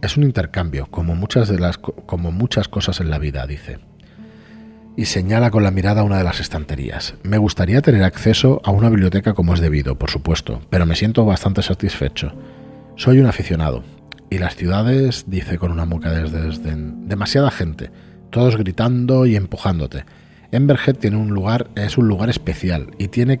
es 0.00 0.16
un 0.16 0.22
intercambio, 0.22 0.86
como 0.86 1.16
muchas, 1.16 1.48
de 1.48 1.58
las, 1.58 1.78
como 1.78 2.30
muchas 2.30 2.68
cosas 2.68 3.00
en 3.00 3.10
la 3.10 3.18
vida, 3.18 3.44
dice. 3.46 3.80
Y 4.98 5.04
señala 5.04 5.52
con 5.52 5.62
la 5.62 5.70
mirada 5.70 6.02
una 6.02 6.18
de 6.18 6.24
las 6.24 6.40
estanterías. 6.40 7.14
Me 7.22 7.38
gustaría 7.38 7.82
tener 7.82 8.02
acceso 8.02 8.60
a 8.64 8.72
una 8.72 8.90
biblioteca 8.90 9.32
como 9.32 9.54
es 9.54 9.60
debido, 9.60 9.96
por 9.96 10.10
supuesto, 10.10 10.60
pero 10.70 10.86
me 10.86 10.96
siento 10.96 11.24
bastante 11.24 11.62
satisfecho. 11.62 12.32
Soy 12.96 13.20
un 13.20 13.26
aficionado, 13.26 13.84
y 14.28 14.38
las 14.38 14.56
ciudades, 14.56 15.26
dice 15.28 15.56
con 15.56 15.70
una 15.70 15.84
mueca 15.84 16.10
de 16.10 16.28
desdén, 16.28 17.08
demasiada 17.08 17.52
gente, 17.52 17.92
todos 18.30 18.56
gritando 18.56 19.24
y 19.24 19.36
empujándote. 19.36 20.04
Emberhead 20.50 20.96
tiene 20.96 21.16
un 21.16 21.28
lugar, 21.28 21.70
es 21.76 21.96
un 21.96 22.08
lugar 22.08 22.28
especial 22.28 22.90
y 22.98 23.06
tiene 23.06 23.38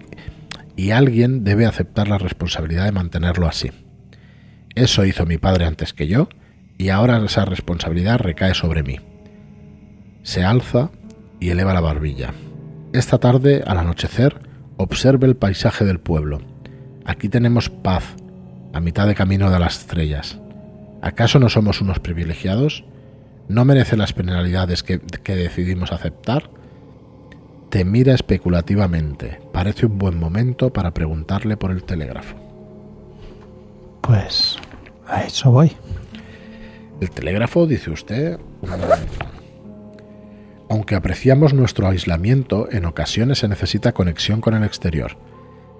y 0.76 0.92
alguien 0.92 1.42
debe 1.42 1.66
aceptar 1.66 2.06
la 2.06 2.18
responsabilidad 2.18 2.84
de 2.84 2.92
mantenerlo 2.92 3.48
así. 3.48 3.72
Eso 4.76 5.04
hizo 5.04 5.26
mi 5.26 5.38
padre 5.38 5.64
antes 5.64 5.92
que 5.92 6.06
yo 6.06 6.28
y 6.78 6.90
ahora 6.90 7.20
esa 7.24 7.44
responsabilidad 7.46 8.20
recae 8.20 8.54
sobre 8.54 8.84
mí. 8.84 9.00
Se 10.22 10.44
alza 10.44 10.92
y 11.40 11.50
eleva 11.50 11.74
la 11.74 11.80
barbilla. 11.80 12.32
Esta 12.92 13.18
tarde, 13.18 13.62
al 13.66 13.78
anochecer, 13.78 14.40
observe 14.76 15.26
el 15.26 15.36
paisaje 15.36 15.84
del 15.84 16.00
pueblo. 16.00 16.40
Aquí 17.04 17.28
tenemos 17.28 17.68
paz, 17.68 18.04
a 18.72 18.80
mitad 18.80 19.06
de 19.06 19.14
camino 19.14 19.50
de 19.50 19.58
las 19.58 19.78
estrellas. 19.80 20.38
¿Acaso 21.02 21.38
no 21.38 21.48
somos 21.48 21.80
unos 21.80 22.00
privilegiados? 22.00 22.84
¿No 23.48 23.64
merece 23.64 23.96
las 23.96 24.12
penalidades 24.12 24.82
que, 24.82 24.98
decidimos 24.98 25.92
aceptar? 25.92 26.50
Te 27.70 27.84
mira 27.84 28.14
especulativamente. 28.14 29.40
Parece 29.52 29.86
un 29.86 29.98
buen 29.98 30.18
momento 30.18 30.72
para 30.72 30.92
preguntarle 30.92 31.56
por 31.56 31.70
el 31.70 31.84
telégrafo. 31.84 32.36
Pues 34.00 34.56
a 35.06 35.22
eso 35.22 35.50
voy. 35.50 35.72
El 37.00 37.10
telégrafo, 37.10 37.66
dice 37.66 37.90
usted, 37.90 38.38
aunque 40.68 40.94
apreciamos 40.94 41.54
nuestro 41.54 41.88
aislamiento, 41.88 42.68
en 42.70 42.84
ocasiones 42.84 43.38
se 43.38 43.48
necesita 43.48 43.92
conexión 43.92 44.40
con 44.40 44.54
el 44.54 44.64
exterior. 44.64 45.16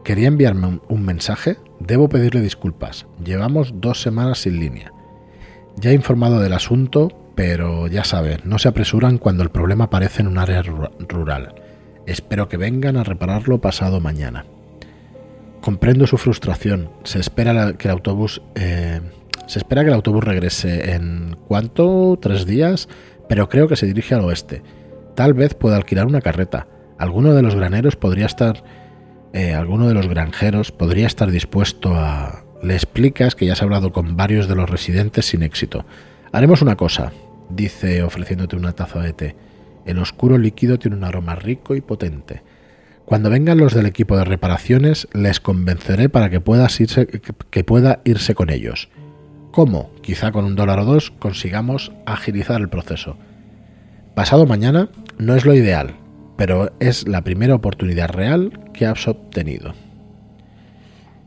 Quería 0.04 0.28
enviarme 0.28 0.80
un 0.88 1.04
mensaje. 1.04 1.59
Debo 1.80 2.09
pedirle 2.09 2.40
disculpas. 2.40 3.07
Llevamos 3.23 3.75
dos 3.80 4.00
semanas 4.00 4.38
sin 4.38 4.59
línea. 4.59 4.92
Ya 5.76 5.90
he 5.90 5.95
informado 5.95 6.40
del 6.40 6.54
asunto, 6.54 7.09
pero 7.35 7.87
ya 7.87 8.04
saben, 8.04 8.40
no 8.45 8.59
se 8.59 8.68
apresuran 8.68 9.18
cuando 9.18 9.42
el 9.42 9.50
problema 9.50 9.85
aparece 9.85 10.23
en 10.23 10.28
un 10.28 10.38
área 10.38 10.62
rural. 10.62 11.54
Espero 12.07 12.49
que 12.49 12.57
vengan 12.57 12.97
a 12.97 13.04
repararlo 13.04 13.61
pasado 13.61 14.00
mañana. 14.00 14.47
Comprendo 15.61 16.07
su 16.07 16.16
frustración. 16.16 16.90
Se 17.04 17.21
espera 17.21 17.75
que 17.75 17.88
el 17.88 17.92
autobús 17.92 18.40
eh, 18.54 19.00
se 19.47 19.59
espera 19.59 19.83
que 19.83 19.88
el 19.88 19.95
autobús 19.95 20.25
regrese 20.25 20.92
en 20.92 21.37
cuánto 21.47 22.18
tres 22.21 22.45
días, 22.45 22.88
pero 23.28 23.49
creo 23.49 23.68
que 23.68 23.76
se 23.76 23.87
dirige 23.87 24.14
al 24.14 24.25
oeste. 24.25 24.62
Tal 25.18 25.34
vez 25.34 25.54
pueda 25.54 25.75
alquilar 25.75 26.06
una 26.06 26.20
carreta. 26.20 26.68
Alguno 26.96 27.34
de 27.34 27.42
los 27.42 27.56
graneros 27.56 27.96
podría 27.96 28.25
estar, 28.25 28.62
eh, 29.32 29.52
alguno 29.52 29.88
de 29.88 29.94
los 29.94 30.06
granjeros 30.06 30.70
podría 30.70 31.08
estar 31.08 31.32
dispuesto 31.32 31.92
a, 31.92 32.44
le 32.62 32.75
explicas 32.75 33.34
que 33.34 33.44
ya 33.44 33.54
has 33.54 33.62
hablado 33.62 33.92
con 33.92 34.16
varios 34.16 34.46
de 34.46 34.54
los 34.54 34.70
residentes 34.70 35.26
sin 35.26 35.42
éxito. 35.42 35.84
Haremos 36.30 36.62
una 36.62 36.76
cosa, 36.76 37.10
dice 37.50 38.04
ofreciéndote 38.04 38.54
una 38.54 38.75
taza 38.75 39.00
de 39.00 39.12
té. 39.12 39.34
El 39.87 39.98
oscuro 39.98 40.38
líquido 40.38 40.78
tiene 40.78 40.96
un 40.96 41.02
aroma 41.02 41.34
rico 41.34 41.75
y 41.75 41.80
potente. 41.80 42.44
Cuando 43.04 43.28
vengan 43.28 43.58
los 43.58 43.75
del 43.75 43.87
equipo 43.87 44.16
de 44.16 44.25
reparaciones, 44.25 45.08
les 45.12 45.40
convenceré 45.40 46.08
para 46.08 46.30
que, 46.30 46.38
puedas 46.38 46.80
irse, 46.80 47.08
que 47.08 47.64
pueda 47.64 48.02
irse 48.04 48.37
con 48.37 48.50
ellos. 48.50 48.88
¿Cómo? 49.50 49.90
Quizá 50.00 50.30
con 50.30 50.44
un 50.44 50.54
dólar 50.54 50.78
o 50.78 50.84
dos 50.84 51.10
consigamos 51.10 51.90
agilizar 52.06 52.60
el 52.60 52.68
proceso. 52.68 53.16
Pasado 54.14 54.46
mañana 54.46 54.88
no 55.18 55.34
es 55.34 55.44
lo 55.44 55.54
ideal, 55.54 55.94
pero 56.37 56.72
es 56.80 57.06
la 57.08 57.22
primera 57.22 57.54
oportunidad 57.54 58.10
real 58.10 58.70
que 58.72 58.87
has 58.87 59.08
obtenido. 59.08 59.75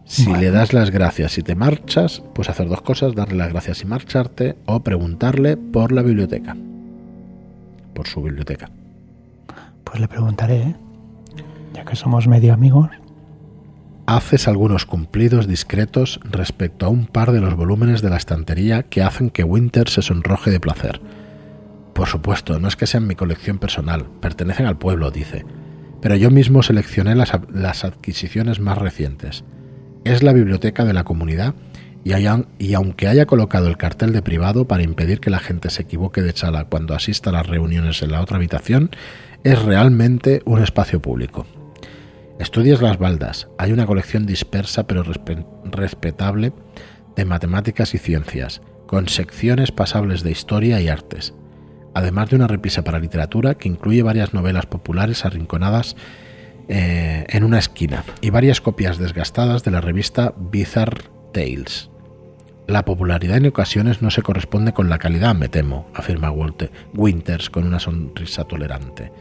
Si 0.05 0.33
le 0.35 0.51
das 0.51 0.73
las 0.73 0.91
gracias 0.91 1.37
y 1.37 1.41
te 1.41 1.55
marchas, 1.55 2.21
pues 2.33 2.49
hacer 2.49 2.67
dos 2.67 2.81
cosas, 2.81 3.15
darle 3.15 3.37
las 3.37 3.49
gracias 3.49 3.81
y 3.81 3.85
marcharte 3.85 4.57
o 4.65 4.81
preguntarle 4.81 5.55
por 5.55 5.93
la 5.93 6.01
biblioteca. 6.01 6.57
Por 7.93 8.07
su 8.07 8.21
biblioteca. 8.21 8.69
Pues 9.85 10.01
le 10.01 10.07
preguntaré, 10.09 10.57
¿eh? 10.57 10.75
ya 11.73 11.85
que 11.85 11.95
somos 11.95 12.27
medio 12.27 12.53
amigos. 12.53 12.89
Haces 14.05 14.49
algunos 14.49 14.85
cumplidos 14.85 15.47
discretos 15.47 16.19
respecto 16.23 16.85
a 16.85 16.89
un 16.89 17.05
par 17.05 17.31
de 17.31 17.39
los 17.39 17.55
volúmenes 17.55 18.01
de 18.01 18.09
la 18.09 18.17
estantería 18.17 18.83
que 18.83 19.03
hacen 19.03 19.29
que 19.29 19.45
Winter 19.45 19.87
se 19.87 20.01
sonroje 20.01 20.51
de 20.51 20.59
placer. 20.59 20.99
Por 21.93 22.07
supuesto, 22.07 22.59
no 22.59 22.67
es 22.67 22.75
que 22.75 22.87
sean 22.87 23.07
mi 23.07 23.15
colección 23.15 23.59
personal, 23.59 24.07
pertenecen 24.21 24.65
al 24.65 24.77
pueblo, 24.77 25.11
dice, 25.11 25.45
pero 26.01 26.15
yo 26.15 26.31
mismo 26.31 26.63
seleccioné 26.63 27.15
las, 27.15 27.83
adquisiciones 27.83 28.59
más 28.59 28.77
recientes. 28.77 29.43
Es 30.03 30.23
la 30.23 30.33
biblioteca 30.33 30.83
de 30.83 30.93
la 30.93 31.03
comunidad 31.03 31.53
y, 32.03 32.13
y, 32.57 32.73
aunque 32.73 33.07
haya 33.07 33.27
colocado 33.27 33.67
el 33.67 33.77
cartel 33.77 34.11
de 34.11 34.23
privado 34.23 34.67
para 34.67 34.81
impedir 34.81 35.19
que 35.19 35.29
la 35.29 35.37
gente 35.39 35.69
se 35.69 35.83
equivoque 35.83 36.23
de 36.23 36.31
sala 36.31 36.65
cuando 36.65 36.95
asista 36.95 37.29
a 37.29 37.33
las 37.33 37.45
reuniones 37.45 38.01
en 38.01 38.11
la 38.11 38.21
otra 38.21 38.37
habitación, 38.37 38.89
es 39.43 39.61
realmente 39.61 40.41
un 40.45 40.63
espacio 40.63 41.01
público. 41.01 41.45
Estudias 42.39 42.81
las 42.81 42.97
baldas, 42.97 43.49
hay 43.59 43.71
una 43.71 43.85
colección 43.85 44.25
dispersa 44.25 44.87
pero 44.87 45.03
respetable 45.03 46.53
de 47.15 47.25
matemáticas 47.25 47.93
y 47.93 47.99
ciencias, 47.99 48.61
con 48.87 49.07
secciones 49.07 49.71
pasables 49.71 50.23
de 50.23 50.31
historia 50.31 50.81
y 50.81 50.87
artes, 50.87 51.35
además 51.93 52.29
de 52.29 52.35
una 52.37 52.47
repisa 52.47 52.83
para 52.83 52.99
literatura 52.99 53.55
que 53.55 53.69
incluye 53.69 54.03
varias 54.03 54.33
novelas 54.33 54.65
populares 54.65 55.25
arrinconadas 55.25 55.95
eh, 56.67 57.25
en 57.29 57.43
una 57.43 57.59
esquina 57.59 58.03
y 58.21 58.29
varias 58.29 58.61
copias 58.61 58.97
desgastadas 58.97 59.63
de 59.63 59.71
la 59.71 59.81
revista 59.81 60.33
Bizarre 60.37 61.03
Tales. 61.33 61.89
La 62.67 62.85
popularidad 62.85 63.37
en 63.37 63.47
ocasiones 63.47 64.01
no 64.01 64.11
se 64.11 64.21
corresponde 64.21 64.71
con 64.71 64.87
la 64.87 64.99
calidad, 64.99 65.35
me 65.35 65.49
temo, 65.49 65.89
afirma 65.93 66.31
Walter 66.31 66.71
Winters 66.93 67.49
con 67.49 67.65
una 67.65 67.79
sonrisa 67.79 68.45
tolerante. 68.45 69.11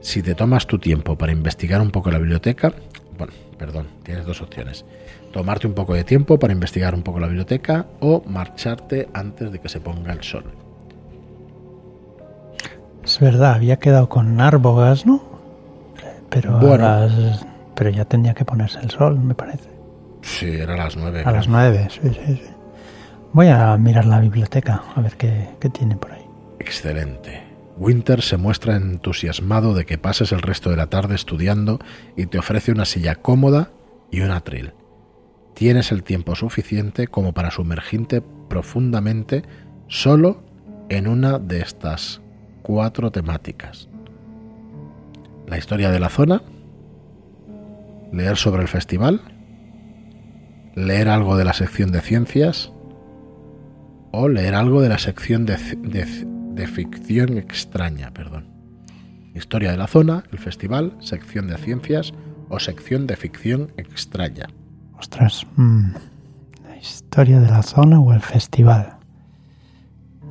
Si 0.00 0.22
te 0.22 0.34
tomas 0.34 0.66
tu 0.66 0.78
tiempo 0.78 1.18
para 1.18 1.32
investigar 1.32 1.80
un 1.80 1.90
poco 1.90 2.10
la 2.10 2.18
biblioteca, 2.18 2.72
bueno, 3.18 3.32
perdón, 3.58 3.88
tienes 4.02 4.24
dos 4.24 4.40
opciones. 4.40 4.84
tomarte 5.32 5.66
un 5.66 5.74
poco 5.74 5.92
de 5.92 6.04
tiempo 6.04 6.38
para 6.38 6.54
investigar 6.54 6.94
un 6.94 7.02
poco 7.02 7.20
la 7.20 7.26
biblioteca 7.26 7.86
o 8.00 8.22
marcharte 8.26 9.08
antes 9.12 9.52
de 9.52 9.58
que 9.58 9.68
se 9.68 9.80
ponga 9.80 10.12
el 10.12 10.22
sol. 10.22 10.65
Es 13.06 13.20
verdad, 13.20 13.54
había 13.54 13.76
quedado 13.76 14.08
con 14.08 14.40
Arbogas, 14.40 15.06
¿no? 15.06 15.22
Pero, 16.28 16.58
pero 17.76 17.90
ya 17.90 18.04
tenía 18.04 18.34
que 18.34 18.44
ponerse 18.44 18.80
el 18.80 18.90
sol, 18.90 19.20
me 19.20 19.32
parece. 19.36 19.70
Sí, 20.22 20.50
era 20.50 20.74
a 20.74 20.76
las 20.76 20.96
nueve. 20.96 21.22
A 21.24 21.30
las 21.30 21.46
nueve, 21.46 21.86
sí, 21.88 22.00
sí, 22.02 22.34
sí. 22.34 22.50
Voy 23.32 23.46
a 23.46 23.76
mirar 23.76 24.06
la 24.06 24.18
biblioteca, 24.18 24.82
a 24.96 25.00
ver 25.00 25.16
qué, 25.16 25.50
qué 25.60 25.70
tiene 25.70 25.96
por 25.96 26.10
ahí. 26.10 26.26
Excelente. 26.58 27.44
Winter 27.76 28.22
se 28.22 28.38
muestra 28.38 28.74
entusiasmado 28.74 29.72
de 29.72 29.86
que 29.86 29.98
pases 29.98 30.32
el 30.32 30.42
resto 30.42 30.70
de 30.70 30.76
la 30.76 30.88
tarde 30.88 31.14
estudiando 31.14 31.78
y 32.16 32.26
te 32.26 32.40
ofrece 32.40 32.72
una 32.72 32.86
silla 32.86 33.14
cómoda 33.14 33.70
y 34.10 34.22
un 34.22 34.32
atril. 34.32 34.72
Tienes 35.54 35.92
el 35.92 36.02
tiempo 36.02 36.34
suficiente 36.34 37.06
como 37.06 37.34
para 37.34 37.52
sumergirte 37.52 38.20
profundamente 38.48 39.44
solo 39.86 40.42
en 40.88 41.06
una 41.06 41.38
de 41.38 41.60
estas 41.60 42.20
cuatro 42.66 43.12
temáticas. 43.12 43.88
La 45.46 45.56
historia 45.56 45.92
de 45.92 46.00
la 46.00 46.08
zona, 46.08 46.42
leer 48.12 48.36
sobre 48.36 48.62
el 48.62 48.66
festival, 48.66 49.20
leer 50.74 51.08
algo 51.08 51.36
de 51.36 51.44
la 51.44 51.52
sección 51.52 51.92
de 51.92 52.00
ciencias 52.00 52.72
o 54.10 54.28
leer 54.28 54.56
algo 54.56 54.82
de 54.82 54.88
la 54.88 54.98
sección 54.98 55.46
de, 55.46 55.56
de 55.56 56.66
ficción 56.66 57.38
extraña. 57.38 58.12
Perdón. 58.12 58.48
Historia 59.36 59.70
de 59.70 59.76
la 59.76 59.86
zona, 59.86 60.24
el 60.32 60.38
festival, 60.40 60.96
sección 60.98 61.46
de 61.46 61.58
ciencias 61.58 62.14
o 62.48 62.58
sección 62.58 63.06
de 63.06 63.14
ficción 63.14 63.70
extraña. 63.76 64.46
Ostras, 64.98 65.46
mm, 65.54 65.90
la 66.64 66.76
historia 66.78 67.38
de 67.38 67.48
la 67.48 67.62
zona 67.62 68.00
o 68.00 68.12
el 68.12 68.22
festival. 68.22 68.96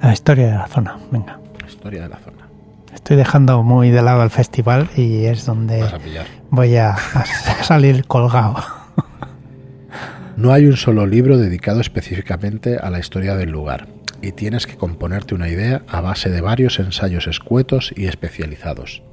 La 0.01 0.11
historia 0.11 0.47
de 0.47 0.55
la 0.55 0.67
zona, 0.67 0.97
venga 1.13 1.44
historia 1.65 2.03
de 2.03 2.09
la 2.09 2.17
zona. 2.17 2.49
Estoy 2.93 3.17
dejando 3.17 3.61
muy 3.61 3.89
de 3.89 4.01
lado 4.01 4.23
el 4.23 4.29
festival 4.29 4.89
y 4.95 5.25
es 5.25 5.45
donde 5.45 5.83
voy 6.49 6.77
a, 6.77 6.95
salir 7.61 8.05
colgado. 8.05 8.55
No 10.37 10.51
hay 10.51 10.65
un 10.65 10.77
solo 10.77 11.05
libro 11.05 11.37
dedicado 11.37 11.81
específicamente 11.81 12.77
a 12.77 12.89
la 12.89 12.99
historia 12.99 13.35
del 13.35 13.51
lugar 13.51 13.87
y 14.21 14.31
tienes 14.31 14.65
que 14.65 14.75
componerte 14.75 15.35
una 15.35 15.49
idea 15.49 15.83
a 15.87 16.01
base 16.01 16.29
de 16.29 16.41
varios 16.41 16.79
ensayos 16.79 17.27
escuetos 17.27 17.93
y 17.95 18.07
especializados. 18.07 19.03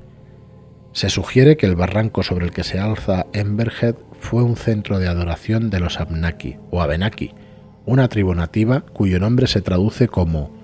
Se 0.92 1.10
sugiere 1.10 1.56
que 1.56 1.66
el 1.66 1.76
barranco 1.76 2.22
sobre 2.22 2.46
el 2.46 2.52
que 2.52 2.64
se 2.64 2.78
alza 2.78 3.26
Emberhead 3.32 3.96
fue 4.20 4.42
un 4.42 4.56
centro 4.56 4.98
de 4.98 5.08
adoración 5.08 5.70
de 5.70 5.80
los 5.80 6.00
Abnaki 6.00 6.56
o 6.70 6.82
Abenaki, 6.82 7.34
una 7.84 8.08
tribu 8.08 8.34
nativa 8.34 8.82
cuyo 8.92 9.18
nombre 9.18 9.46
se 9.46 9.60
traduce 9.60 10.08
como 10.08 10.61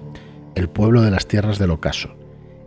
el 0.58 0.68
pueblo 0.68 1.02
de 1.02 1.10
las 1.12 1.28
tierras 1.28 1.58
del 1.58 1.70
ocaso, 1.70 2.16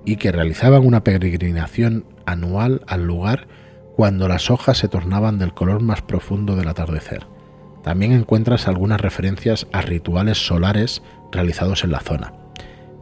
y 0.06 0.16
que 0.16 0.32
realizaban 0.32 0.86
una 0.86 1.04
peregrinación 1.04 2.06
anual 2.26 2.82
al 2.88 3.06
lugar 3.06 3.48
cuando 3.96 4.28
las 4.28 4.50
hojas 4.50 4.78
se 4.78 4.88
tornaban 4.88 5.38
del 5.38 5.54
color 5.54 5.82
más 5.82 6.02
profundo 6.02 6.56
del 6.56 6.70
atardecer. 6.70 7.28
También 7.84 8.14
encuentras 8.14 8.68
algunas 8.68 9.02
referencias 9.02 9.68
a 9.74 9.82
rituales 9.82 10.46
solares 10.46 11.02
realizados 11.32 11.84
en 11.84 11.92
la 11.92 12.00
zona, 12.00 12.34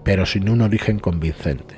pero 0.04 0.26
sin 0.26 0.50
un 0.50 0.62
origen 0.62 1.00
convincente. 1.00 1.76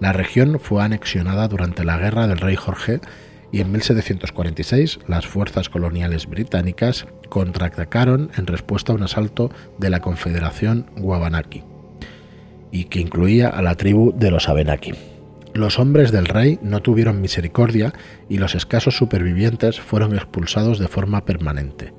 La 0.00 0.12
región 0.12 0.58
fue 0.58 0.82
anexionada 0.82 1.46
durante 1.46 1.84
la 1.84 1.98
guerra 1.98 2.26
del 2.26 2.38
rey 2.38 2.56
Jorge 2.56 3.00
y 3.52 3.60
en 3.60 3.70
1746 3.70 4.98
las 5.06 5.26
fuerzas 5.26 5.68
coloniales 5.68 6.26
británicas 6.26 7.06
contraatacaron 7.28 8.32
en 8.36 8.48
respuesta 8.48 8.92
a 8.92 8.96
un 8.96 9.04
asalto 9.04 9.52
de 9.78 9.90
la 9.90 10.00
Confederación 10.00 10.90
Guabanaki 10.96 11.62
y 12.74 12.86
que 12.86 12.98
incluía 12.98 13.48
a 13.48 13.62
la 13.62 13.76
tribu 13.76 14.12
de 14.16 14.32
los 14.32 14.48
Abenaki. 14.48 14.94
Los 15.54 15.78
hombres 15.78 16.10
del 16.10 16.26
rey 16.26 16.58
no 16.60 16.82
tuvieron 16.82 17.20
misericordia 17.20 17.92
y 18.28 18.38
los 18.38 18.56
escasos 18.56 18.96
supervivientes 18.96 19.78
fueron 19.78 20.12
expulsados 20.16 20.80
de 20.80 20.88
forma 20.88 21.24
permanente. 21.24 21.94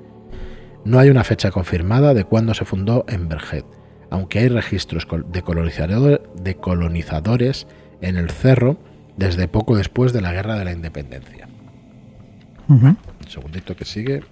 No 0.84 1.00
hay 1.00 1.10
una 1.10 1.24
fecha 1.24 1.50
confirmada 1.50 2.14
de 2.14 2.26
cuándo 2.26 2.54
se 2.54 2.66
fundó 2.66 3.06
Emberhead, 3.08 3.64
aunque 4.10 4.40
hay 4.40 4.50
registros 4.50 5.08
de, 5.28 6.56
colonizadores 6.56 7.68
en 8.02 8.18
el 8.18 8.30
cerro 8.30 8.78
desde 9.16 9.48
poco 9.48 9.78
después 9.78 10.12
de 10.12 10.20
la 10.20 10.34
Guerra 10.34 10.60
de 10.60 10.66
la 10.66 10.74
Independencia. 10.74 11.48
Un 12.68 12.98
segundito 13.30 13.78
que 13.78 13.86
sigue. 13.86 14.24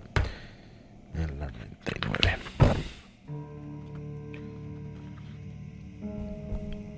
El 1.15 1.39
99. 1.39 2.42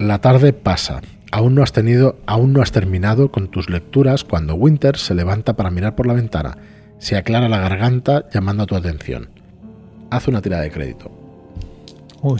La 0.05 0.21
tarde 0.21 0.53
pasa. 0.53 1.01
Aún 1.31 1.55
no 1.55 1.63
has 1.63 1.71
tenido, 1.71 2.19
aún 2.27 2.53
no 2.53 2.61
has 2.61 2.71
terminado 2.71 3.31
con 3.31 3.47
tus 3.47 3.71
lecturas 3.71 4.23
cuando 4.23 4.53
Winter 4.53 4.97
se 4.97 5.15
levanta 5.15 5.55
para 5.55 5.71
mirar 5.71 5.95
por 5.95 6.05
la 6.05 6.13
ventana. 6.13 6.59
Se 6.99 7.17
aclara 7.17 7.49
la 7.49 7.57
garganta 7.57 8.29
llamando 8.31 8.61
a 8.61 8.65
tu 8.67 8.75
atención. 8.75 9.29
Haz 10.11 10.27
una 10.27 10.43
tirada 10.43 10.61
de 10.61 10.69
crédito. 10.69 11.09
Uy. 12.21 12.39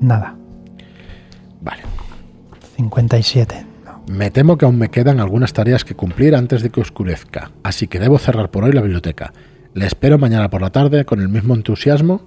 Nada. 0.00 0.34
Vale. 1.60 1.82
57. 2.76 3.64
Me 4.08 4.32
temo 4.32 4.58
que 4.58 4.64
aún 4.64 4.76
me 4.76 4.90
quedan 4.90 5.20
algunas 5.20 5.52
tareas 5.52 5.84
que 5.84 5.94
cumplir 5.94 6.34
antes 6.34 6.64
de 6.64 6.70
que 6.70 6.80
oscurezca, 6.80 7.52
así 7.62 7.86
que 7.86 8.00
debo 8.00 8.18
cerrar 8.18 8.50
por 8.50 8.64
hoy 8.64 8.72
la 8.72 8.82
biblioteca. 8.82 9.32
Le 9.72 9.86
espero 9.86 10.18
mañana 10.18 10.50
por 10.50 10.62
la 10.62 10.70
tarde 10.70 11.04
con 11.04 11.20
el 11.20 11.28
mismo 11.28 11.54
entusiasmo 11.54 12.22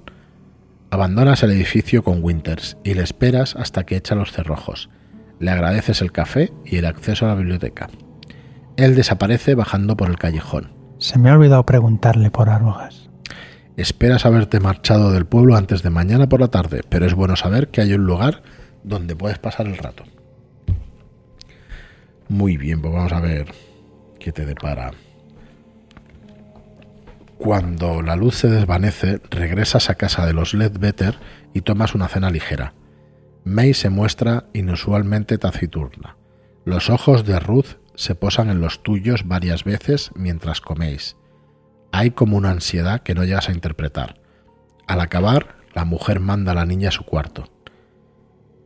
Abandonas 0.93 1.41
el 1.41 1.49
edificio 1.49 2.03
con 2.03 2.23
Winters 2.23 2.77
y 2.83 2.93
le 2.93 3.01
esperas 3.01 3.55
hasta 3.55 3.83
que 3.83 3.95
echa 3.95 4.13
los 4.13 4.31
cerrojos. 4.31 4.91
Le 5.39 5.49
agradeces 5.49 6.03
el 6.03 6.11
café 6.11 6.53
y 6.65 6.77
el 6.77 6.85
acceso 6.85 7.25
a 7.25 7.29
la 7.29 7.33
biblioteca. 7.33 7.89
Él 8.77 8.93
desaparece 8.93 9.55
bajando 9.55 9.97
por 9.97 10.11
el 10.11 10.19
callejón. 10.19 10.71
Se 10.99 11.17
me 11.17 11.31
ha 11.31 11.33
olvidado 11.33 11.65
preguntarle 11.65 12.29
por 12.29 12.47
Arbogas. 12.47 13.09
Esperas 13.75 14.27
haberte 14.27 14.59
marchado 14.59 15.11
del 15.11 15.25
pueblo 15.25 15.55
antes 15.55 15.81
de 15.81 15.89
mañana 15.89 16.29
por 16.29 16.41
la 16.41 16.49
tarde, 16.49 16.81
pero 16.87 17.07
es 17.07 17.15
bueno 17.15 17.35
saber 17.37 17.69
que 17.69 17.81
hay 17.81 17.95
un 17.95 18.05
lugar 18.05 18.43
donde 18.83 19.15
puedes 19.15 19.39
pasar 19.39 19.65
el 19.65 19.77
rato. 19.77 20.03
Muy 22.29 22.55
bien, 22.55 22.83
pues 22.83 22.93
vamos 22.93 23.13
a 23.13 23.19
ver 23.19 23.47
qué 24.19 24.31
te 24.31 24.45
depara 24.45 24.91
cuando 27.43 28.01
la 28.01 28.15
luz 28.15 28.35
se 28.35 28.47
desvanece, 28.47 29.19
regresas 29.29 29.89
a 29.89 29.95
casa 29.95 30.25
de 30.25 30.31
los 30.31 30.53
Ledbetter 30.53 31.19
y 31.53 31.59
tomas 31.59 31.93
una 31.93 32.07
cena 32.07 32.29
ligera. 32.29 32.73
May 33.43 33.73
se 33.73 33.89
muestra 33.89 34.45
inusualmente 34.53 35.37
taciturna. 35.37 36.15
Los 36.63 36.89
ojos 36.89 37.25
de 37.25 37.37
Ruth 37.41 37.79
se 37.95 38.15
posan 38.15 38.49
en 38.49 38.61
los 38.61 38.81
tuyos 38.81 39.27
varias 39.27 39.65
veces 39.65 40.11
mientras 40.15 40.61
coméis. 40.61 41.17
Hay 41.91 42.11
como 42.11 42.37
una 42.37 42.49
ansiedad 42.49 43.01
que 43.03 43.13
no 43.13 43.25
llegas 43.25 43.49
a 43.49 43.51
interpretar. 43.51 44.21
Al 44.87 45.01
acabar, 45.01 45.57
la 45.75 45.83
mujer 45.83 46.21
manda 46.21 46.53
a 46.53 46.55
la 46.55 46.65
niña 46.65 46.87
a 46.87 46.93
su 46.93 47.03
cuarto. 47.03 47.49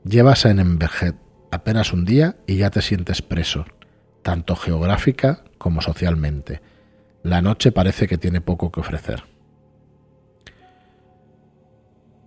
Llevas 0.03 0.45
en 0.45 0.59
Envejet 0.59 1.15
apenas 1.51 1.93
un 1.93 2.05
día 2.05 2.37
y 2.45 2.57
ya 2.57 2.69
te 2.69 2.83
sientes 2.83 3.23
preso, 3.23 3.65
tanto 4.21 4.55
geográfica 4.55 5.45
como 5.57 5.81
socialmente 5.81 6.61
la 7.23 7.41
noche 7.41 7.71
parece 7.71 8.07
que 8.07 8.17
tiene 8.17 8.41
poco 8.41 8.71
que 8.71 8.79
ofrecer. 8.79 9.23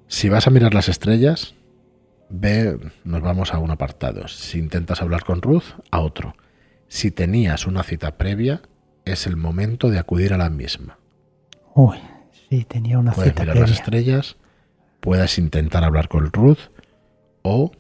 Si 0.07 0.29
vas 0.29 0.47
a 0.47 0.51
mirar 0.51 0.75
las 0.75 0.89
estrellas, 0.89 1.55
ve, 2.29 2.79
nos 3.05 3.23
vamos 3.23 3.55
a 3.55 3.59
un 3.59 3.71
apartado. 3.71 4.29
Si 4.29 4.59
intentas 4.59 5.03
hablar 5.03 5.25
con 5.25 5.41
Ruth, 5.41 5.65
a 5.91 6.01
otro. 6.01 6.35
Si 6.89 7.11
tenías 7.11 7.67
una 7.67 7.85
cita 7.85 8.19
previa, 8.19 8.63
es 9.05 9.27
el 9.27 9.37
momento 9.37 9.89
de 9.89 9.99
acudir 9.99 10.33
a 10.33 10.39
la 10.39 10.51
misma. 10.51 10.99
Uy, 11.75 11.99
sí, 12.49 12.65
tenía 12.65 12.99
una 12.99 13.13
puedes 13.13 13.31
cita 13.31 13.43
mirar 13.43 13.59
las 13.59 13.71
estrellas, 13.71 14.37
puedes 15.01 15.39
intentar 15.39 15.85
hablar 15.85 16.09
con 16.09 16.33
Ruth 16.33 16.71
o 17.43 17.71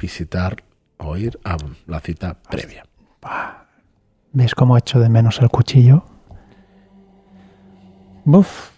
visitar 0.00 0.62
o 0.98 1.16
ir 1.16 1.38
a 1.44 1.56
la 1.86 2.00
cita 2.00 2.40
previa. 2.42 2.84
¿Ves 4.32 4.54
cómo 4.54 4.76
echo 4.76 5.00
de 5.00 5.08
menos 5.08 5.40
el 5.40 5.48
cuchillo? 5.48 6.04
Buf. 8.24 8.70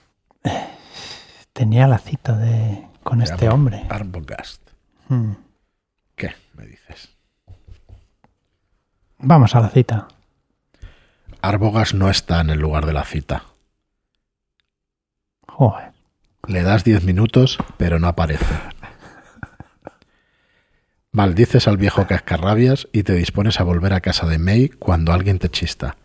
Tenía 1.52 1.88
la 1.88 1.98
cita 1.98 2.36
de 2.36 2.86
con 3.02 3.20
este 3.22 3.48
hombre. 3.48 3.84
Arbogast. 3.88 4.62
Hmm. 5.08 5.32
¿Qué 6.14 6.30
me 6.54 6.66
dices? 6.66 7.16
Vamos 9.18 9.54
a 9.54 9.60
la 9.60 9.68
cita. 9.68 10.08
Arbogast 11.42 11.94
no 11.94 12.08
está 12.08 12.40
en 12.40 12.50
el 12.50 12.60
lugar 12.60 12.86
de 12.86 12.92
la 12.92 13.04
cita. 13.04 13.44
Joder. 15.48 15.92
Le 16.46 16.62
das 16.62 16.84
diez 16.84 17.04
minutos, 17.04 17.58
pero 17.76 17.98
no 17.98 18.08
aparece. 18.08 18.46
Maldices 21.12 21.66
al 21.66 21.76
viejo 21.76 22.06
cascarrabias 22.06 22.86
y 22.92 23.02
te 23.02 23.14
dispones 23.14 23.58
a 23.58 23.64
volver 23.64 23.94
a 23.94 24.00
casa 24.00 24.26
de 24.26 24.38
May 24.38 24.68
cuando 24.68 25.12
alguien 25.12 25.40
te 25.40 25.48
chista. 25.48 25.96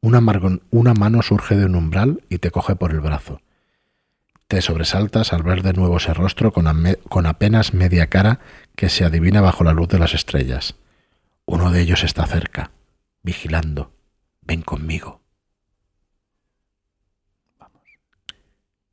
Una, 0.00 0.20
mano 0.20 1.22
surge 1.22 1.56
de 1.56 1.66
un 1.66 1.74
umbral 1.74 2.22
y 2.30 2.38
te 2.38 2.50
coge 2.50 2.74
por 2.74 2.92
el 2.92 3.00
brazo. 3.00 3.42
Te 4.46 4.62
sobresaltas 4.62 5.34
al 5.34 5.42
ver 5.42 5.62
de 5.62 5.74
nuevo 5.74 5.98
ese 5.98 6.14
rostro 6.14 6.52
con, 6.52 6.66
con 7.10 7.26
apenas 7.26 7.74
media 7.74 8.06
cara 8.06 8.40
que 8.74 8.88
se 8.88 9.04
adivina 9.04 9.42
bajo 9.42 9.64
la 9.64 9.74
luz 9.74 9.88
de 9.88 9.98
las 9.98 10.14
estrellas. 10.14 10.76
Uno 11.44 11.70
de 11.70 11.82
ellos 11.82 12.02
está 12.02 12.26
cerca, 12.26 12.70
vigilando. 13.22 13.92
Ven 14.40 14.62
conmigo. 14.62 15.20
Vamos. 17.58 17.82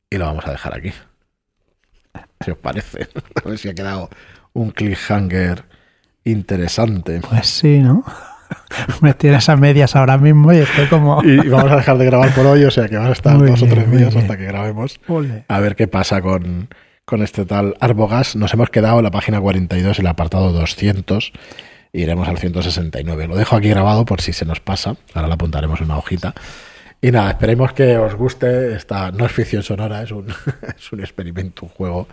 Y 0.10 0.18
lo 0.18 0.26
vamos 0.26 0.46
a 0.48 0.52
dejar 0.52 0.76
aquí. 0.76 0.92
Si 2.44 2.52
os 2.52 2.58
parece. 2.58 3.08
A 3.44 3.48
ver 3.48 3.58
si 3.58 3.70
ha 3.70 3.74
quedado 3.74 4.10
un 4.56 4.72
cliffhanger 4.72 5.66
interesante. 6.24 7.22
Pues 7.22 7.46
sí, 7.46 7.80
¿no? 7.80 8.04
Me 9.02 9.14
tienes 9.14 9.48
a 9.50 9.56
medias 9.56 9.96
ahora 9.96 10.18
mismo 10.18 10.52
y 10.54 10.58
estoy 10.58 10.88
como. 10.88 11.24
y 11.24 11.38
vamos 11.48 11.72
a 11.72 11.78
dejar 11.78 11.98
de 11.98 12.06
grabar 12.06 12.34
por 12.34 12.46
hoy, 12.48 12.64
o 12.64 12.72
sea 12.72 12.88
que 12.88 12.98
van 12.98 13.08
a 13.08 13.12
estar 13.12 13.38
dos 13.38 13.62
o 13.62 13.68
tres 13.68 13.90
días 13.92 14.16
hasta 14.16 14.38
que 14.38 14.46
grabemos. 14.46 15.00
A 15.48 15.60
ver 15.60 15.76
qué 15.76 15.88
pasa 15.88 16.22
con, 16.22 16.70
con 17.06 17.22
este 17.22 17.46
tal 17.46 17.76
Arbogas. 17.80 18.36
Nos 18.36 18.54
hemos 18.54 18.70
quedado 18.70 18.98
en 18.98 19.04
la 19.04 19.12
página 19.12 19.40
42, 19.40 20.00
el 20.00 20.08
apartado 20.08 20.52
200. 20.52 21.32
Iremos 21.94 22.28
al 22.28 22.38
169. 22.38 23.28
Lo 23.28 23.36
dejo 23.36 23.56
aquí 23.56 23.70
grabado 23.70 24.06
por 24.06 24.22
si 24.22 24.34
se 24.34 24.46
nos 24.46 24.60
pasa. 24.60 24.96
Ahora 25.14 25.28
lo 25.28 25.34
apuntaremos 25.34 25.80
en 25.80 25.86
una 25.86 25.98
hojita. 25.98 26.34
Y 27.02 27.12
nada, 27.12 27.32
esperemos 27.32 27.74
que 27.74 27.98
os 27.98 28.16
guste. 28.16 28.76
Esta 28.76 29.12
no 29.12 29.26
es 29.26 29.32
ficción 29.32 29.64
sonora, 29.64 30.02
es 30.02 30.12
un, 30.12 30.28
es 30.78 30.92
un 30.92 31.00
experimento, 31.02 31.66
un 31.66 31.70
juego 31.70 32.08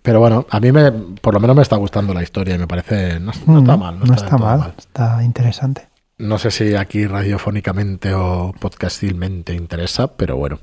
pero 0.00 0.20
bueno, 0.20 0.46
a 0.48 0.60
mí 0.60 0.72
me, 0.72 0.90
por 0.90 1.34
lo 1.34 1.40
menos 1.40 1.56
me 1.56 1.62
está 1.62 1.76
gustando 1.76 2.14
la 2.14 2.22
historia 2.22 2.54
y 2.54 2.58
me 2.58 2.66
parece. 2.66 3.20
No, 3.20 3.32
está 3.32 3.46
mm, 3.46 3.78
mal. 3.78 3.98
No, 3.98 4.14
está, 4.14 4.38
mal, 4.38 4.74
está 4.78 5.22
interesante. 5.22 5.86
No 6.18 6.38
sé 6.38 6.50
si 6.50 6.74
aquí 6.76 7.06
radiofónicamente 7.06 8.14
o 8.14 8.54
podcastilmente 8.58 9.54
interesa, 9.54 10.16
pero 10.16 10.36
bueno, 10.36 10.60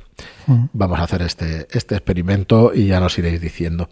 mm. 0.47 0.65
vamos 0.73 0.99
a 0.99 1.03
hacer 1.03 1.21
este, 1.21 1.67
este 1.71 1.95
experimento 1.95 2.71
y 2.73 2.87
ya 2.87 2.99
nos 2.99 3.17
iréis 3.19 3.41
diciendo. 3.41 3.89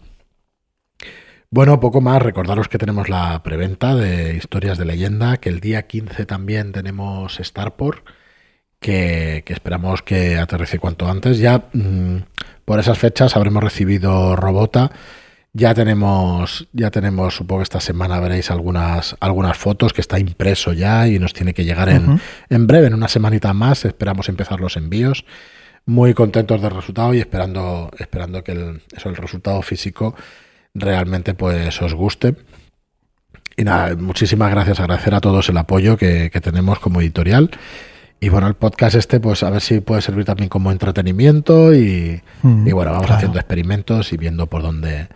Bueno, 1.50 1.80
poco 1.80 2.00
más. 2.00 2.20
Recordaros 2.20 2.68
que 2.68 2.78
tenemos 2.78 3.08
la 3.08 3.42
preventa 3.42 3.94
de 3.94 4.34
historias 4.34 4.76
de 4.76 4.84
leyenda, 4.84 5.38
que 5.38 5.48
el 5.48 5.60
día 5.60 5.86
15 5.86 6.26
también 6.26 6.72
tenemos 6.72 7.38
Starport, 7.40 8.04
que, 8.80 9.44
que 9.46 9.52
esperamos 9.52 10.02
que 10.02 10.36
aterrice 10.36 10.78
cuanto 10.78 11.08
antes. 11.08 11.38
Ya 11.38 11.68
mm, 11.72 12.18
por 12.64 12.80
esas 12.80 12.98
fechas 12.98 13.34
habremos 13.36 13.62
recibido 13.62 14.36
Robota 14.36 14.90
ya 15.58 15.74
tenemos, 15.74 16.68
ya 16.72 16.90
tenemos, 16.90 17.34
supongo 17.34 17.60
que 17.60 17.64
esta 17.64 17.80
semana 17.80 18.20
veréis 18.20 18.50
algunas, 18.50 19.16
algunas 19.18 19.56
fotos 19.56 19.92
que 19.92 20.00
está 20.00 20.18
impreso 20.18 20.72
ya 20.72 21.08
y 21.08 21.18
nos 21.18 21.34
tiene 21.34 21.52
que 21.52 21.64
llegar 21.64 21.88
en, 21.88 22.20
en 22.48 22.66
breve, 22.66 22.86
en 22.86 22.94
una 22.94 23.08
semanita 23.08 23.52
más. 23.52 23.84
Esperamos 23.84 24.28
empezar 24.28 24.60
los 24.60 24.76
envíos. 24.76 25.24
Muy 25.84 26.14
contentos 26.14 26.62
del 26.62 26.70
resultado 26.70 27.12
y 27.12 27.18
esperando, 27.18 27.90
esperando 27.98 28.44
que 28.44 28.52
el, 28.52 28.82
eso, 28.94 29.08
el 29.08 29.16
resultado 29.16 29.60
físico 29.62 30.14
realmente 30.74 31.34
pues 31.34 31.82
os 31.82 31.92
guste. 31.94 32.36
Y 33.56 33.64
nada, 33.64 33.96
muchísimas 33.96 34.50
gracias, 34.52 34.78
agradecer 34.78 35.14
a 35.14 35.20
todos 35.20 35.48
el 35.48 35.56
apoyo 35.56 35.96
que, 35.96 36.30
tenemos 36.40 36.78
como 36.78 37.00
editorial. 37.00 37.50
Y 38.20 38.28
bueno, 38.28 38.46
el 38.46 38.54
podcast 38.54 38.94
este, 38.94 39.18
pues 39.18 39.42
a 39.42 39.50
ver 39.50 39.60
si 39.60 39.80
puede 39.80 40.02
servir 40.02 40.24
también 40.24 40.48
como 40.48 40.70
entretenimiento 40.70 41.74
y, 41.74 42.22
mm, 42.42 42.70
bueno, 42.70 42.92
vamos 42.92 43.10
haciendo 43.10 43.38
experimentos 43.40 44.12
y 44.12 44.16
viendo 44.16 44.46
por 44.46 44.62
dónde, 44.62 45.08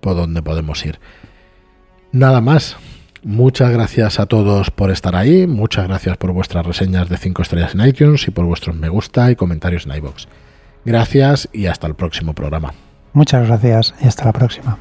por 0.00 0.16
donde 0.16 0.42
podemos 0.42 0.84
ir. 0.84 0.98
Nada 2.12 2.40
más. 2.40 2.76
Muchas 3.22 3.70
gracias 3.70 4.18
a 4.18 4.24
todos 4.24 4.70
por 4.70 4.90
estar 4.90 5.14
ahí, 5.14 5.46
muchas 5.46 5.86
gracias 5.86 6.16
por 6.16 6.32
vuestras 6.32 6.64
reseñas 6.64 7.10
de 7.10 7.18
5 7.18 7.42
estrellas 7.42 7.74
en 7.74 7.86
iTunes 7.86 8.26
y 8.26 8.30
por 8.30 8.46
vuestros 8.46 8.74
me 8.74 8.88
gusta 8.88 9.30
y 9.30 9.36
comentarios 9.36 9.84
en 9.84 9.94
iBox. 9.96 10.26
Gracias 10.86 11.48
y 11.52 11.66
hasta 11.66 11.86
el 11.86 11.94
próximo 11.94 12.32
programa. 12.32 12.72
Muchas 13.12 13.46
gracias 13.46 13.94
y 14.00 14.08
hasta 14.08 14.24
la 14.24 14.32
próxima. 14.32 14.78